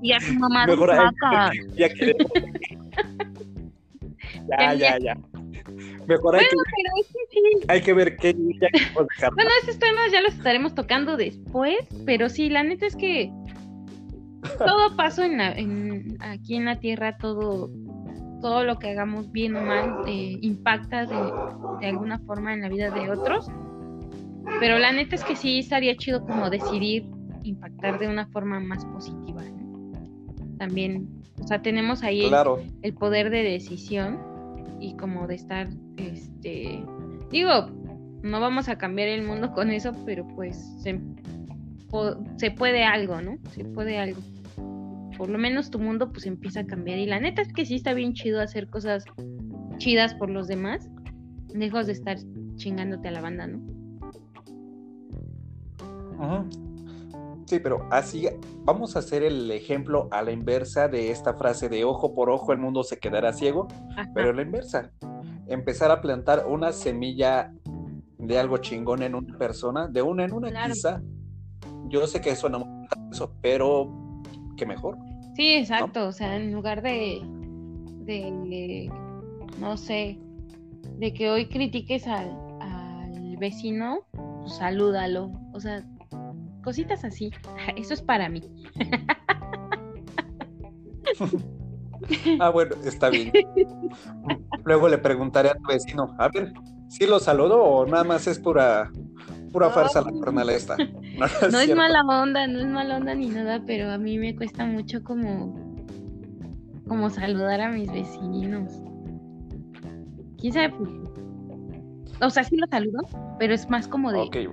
[0.00, 1.50] Y a su mamá Mejor caca.
[1.74, 1.88] Ya,
[4.48, 5.16] ya, ya, ya.
[6.10, 7.66] Mejor hay, bueno, que, sí.
[7.68, 8.32] hay que ver qué.
[8.34, 13.32] Bueno, esos temas ya los estaremos tocando después, pero sí, la neta es que
[14.58, 17.70] todo paso en, aquí en la Tierra, todo,
[18.40, 22.90] todo lo que hagamos bien o mal eh, impacta de, alguna forma en la vida
[22.90, 23.46] de otros.
[24.58, 27.06] Pero la neta es que sí estaría chido como decidir
[27.44, 29.42] impactar de una forma más positiva.
[30.58, 31.08] También,
[31.40, 32.30] o sea, tenemos ahí
[32.82, 34.18] el, poder de decisión
[34.80, 36.84] y como de estar, este,
[37.30, 37.70] digo,
[38.22, 41.00] no vamos a cambiar el mundo con eso, pero pues se,
[42.50, 43.38] puede algo, ¿no?
[43.50, 44.20] Se puede algo.
[45.16, 46.98] Por lo menos tu mundo pues empieza a cambiar.
[46.98, 49.04] Y la neta es que sí está bien chido hacer cosas
[49.78, 50.88] chidas por los demás,
[51.54, 52.18] lejos de estar
[52.56, 53.60] chingándote a la banda, ¿no?
[57.50, 58.28] Sí, pero así
[58.60, 62.52] vamos a hacer el ejemplo a la inversa de esta frase de ojo por ojo
[62.52, 63.66] el mundo se quedará ciego,
[64.14, 64.92] pero a la inversa.
[65.48, 67.52] Empezar a plantar una semilla
[68.18, 71.02] de algo chingón en una persona, de una en una quizá,
[71.88, 74.22] yo sé que suena muy eso, pero
[74.56, 74.96] qué mejor.
[75.34, 76.06] Sí, exacto.
[76.06, 77.20] O sea, en lugar de,
[78.04, 78.88] de,
[79.58, 80.20] no sé,
[80.98, 82.30] de que hoy critiques al,
[82.60, 85.32] al vecino, pues salúdalo.
[85.52, 85.84] O sea,
[86.62, 87.30] cositas así.
[87.76, 88.42] Eso es para mí.
[92.40, 93.32] ah, bueno, está bien.
[94.64, 96.52] Luego le preguntaré a tu vecino, a ver,
[96.88, 98.90] ¿sí lo saludo o nada más es pura
[99.52, 100.76] pura farsa la carnal esta.
[101.50, 104.64] No, es, mala onda, no es mala onda ni nada, pero a mí me cuesta
[104.64, 105.54] mucho como,
[106.86, 108.72] como saludar a mis vecinos.
[110.38, 110.74] ¿Quién sabe?
[112.20, 113.00] O sea, sí lo saludo,
[113.38, 114.50] pero es más como de...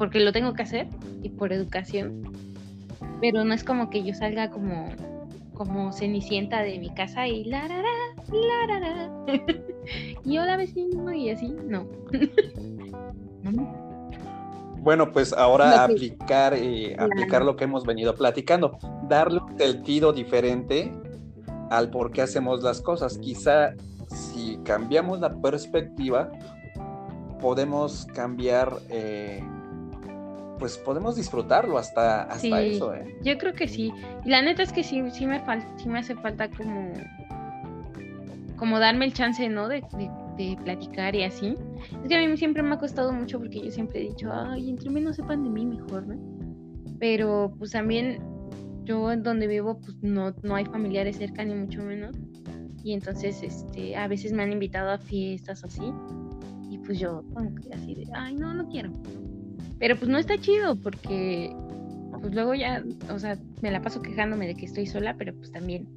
[0.00, 0.88] Porque lo tengo que hacer
[1.22, 2.22] y por educación.
[3.20, 4.88] Pero no es como que yo salga como
[5.52, 9.10] como cenicienta de mi casa y la la la la
[10.24, 11.86] y hola vecino y así, no.
[13.42, 13.90] no.
[14.78, 20.90] Bueno, pues ahora aplicar, eh, aplicar lo que hemos venido platicando, darle un sentido diferente
[21.68, 23.18] al por qué hacemos las cosas.
[23.18, 23.74] Quizá
[24.08, 26.30] si cambiamos la perspectiva,
[27.38, 29.44] podemos cambiar, eh,
[30.60, 32.94] pues podemos disfrutarlo hasta, hasta eso.
[32.94, 33.16] ¿eh?
[33.24, 33.92] Yo creo que sí.
[34.24, 35.42] Y la neta es que sí, sí me,
[35.76, 36.92] sí me hace falta como,
[38.56, 39.66] como darme el chance, ¿no?
[39.66, 39.82] de
[40.40, 41.54] de platicar y así.
[42.02, 44.70] Es que a mí siempre me ha costado mucho porque yo siempre he dicho, ay,
[44.70, 46.18] entre menos sepan de mí, mejor, ¿no?
[46.98, 48.22] Pero pues también
[48.84, 52.16] yo en donde vivo, pues no, no hay familiares cerca ni mucho menos.
[52.82, 55.92] Y entonces, este, a veces me han invitado a fiestas así.
[56.70, 58.90] Y pues yo como que así de, ay, no, no quiero.
[59.80, 61.56] Pero pues no está chido porque
[62.20, 65.50] pues luego ya, o sea, me la paso quejándome de que estoy sola, pero pues
[65.50, 65.88] también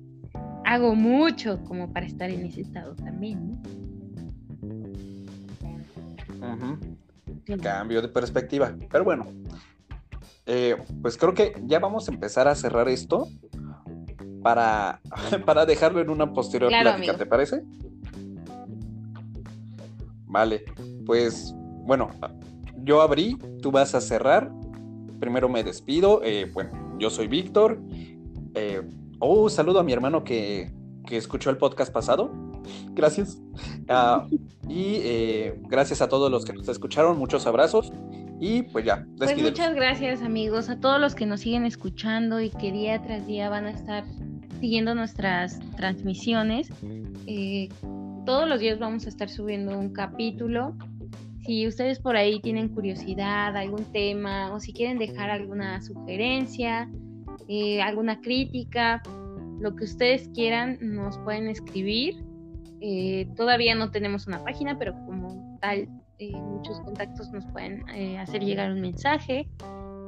[0.65, 3.61] hago mucho como para estar en ese estado también, ¿no?
[7.61, 8.73] Cambio de perspectiva.
[8.89, 9.27] Pero bueno,
[10.45, 13.27] eh, pues creo que ya vamos a empezar a cerrar esto
[14.41, 15.01] para,
[15.45, 17.63] para dejarlo en una posterior plática, ¿te parece?
[20.25, 20.63] Vale,
[21.05, 21.53] pues
[21.85, 22.09] bueno,
[22.83, 24.51] yo abrí, tú vas a cerrar.
[25.19, 26.21] Primero me despido.
[26.23, 27.79] Eh, bueno, yo soy Víctor.
[28.55, 28.81] Eh,
[29.19, 30.71] oh, saludo a mi hermano que,
[31.05, 32.31] que escuchó el podcast pasado.
[32.91, 33.41] Gracias.
[33.89, 34.27] Ah,
[34.67, 37.17] y eh, gracias a todos los que nos escucharon.
[37.17, 37.91] Muchos abrazos.
[38.39, 42.49] Y pues ya, pues muchas gracias amigos, a todos los que nos siguen escuchando y
[42.49, 44.03] que día tras día van a estar
[44.59, 46.69] siguiendo nuestras transmisiones.
[47.25, 47.69] Eh,
[48.25, 50.75] todos los días vamos a estar subiendo un capítulo.
[51.45, 56.89] Si ustedes por ahí tienen curiosidad, algún tema o si quieren dejar alguna sugerencia,
[57.47, 59.01] eh, alguna crítica,
[59.59, 62.23] lo que ustedes quieran, nos pueden escribir
[62.85, 65.87] eh, todavía no tenemos una página, pero como tal,
[66.19, 67.89] eh, muchos contactos nos pueden
[68.19, 69.47] hacer llegar un mensaje.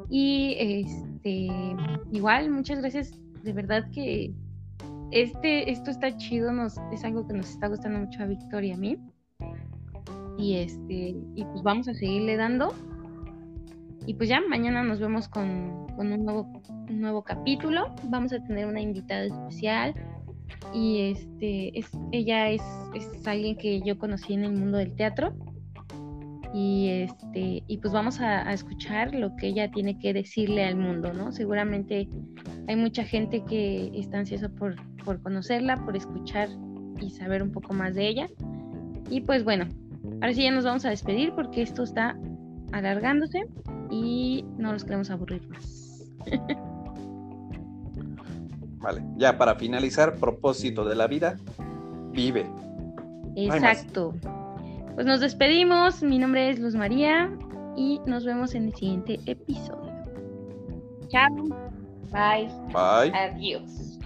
[0.09, 1.47] Y este,
[2.11, 3.17] igual, muchas gracias.
[3.43, 4.33] De verdad que
[5.11, 8.73] este, esto está chido, nos, es algo que nos está gustando mucho a Victoria y
[8.73, 8.97] a mí.
[10.37, 12.73] Y este, y pues vamos a seguirle dando.
[14.05, 16.47] Y pues ya mañana nos vemos con, con un, nuevo,
[16.89, 17.93] un nuevo capítulo.
[18.03, 19.95] Vamos a tener una invitada especial
[20.73, 22.61] y este es ella es,
[22.93, 25.33] es alguien que yo conocí en el mundo del teatro
[26.53, 31.13] y este y pues vamos a, escuchar lo que ella tiene que decirle al mundo
[31.13, 32.07] no seguramente
[32.67, 36.49] hay mucha gente que está ansiosa por, por conocerla por escuchar
[37.01, 38.27] y saber un poco más de ella
[39.09, 39.65] y pues bueno
[40.13, 42.17] ahora sí ya nos vamos a despedir porque esto está
[42.71, 43.45] alargándose
[43.89, 46.11] y no los queremos aburrir más
[48.79, 51.37] vale ya para finalizar propósito de la vida
[52.11, 52.45] vive
[53.35, 54.13] exacto
[54.95, 56.01] pues nos despedimos.
[56.01, 57.29] Mi nombre es Luz María
[57.75, 59.93] y nos vemos en el siguiente episodio.
[61.09, 61.35] Chao.
[62.11, 62.49] Bye.
[62.71, 63.11] Bye.
[63.13, 63.99] Adiós.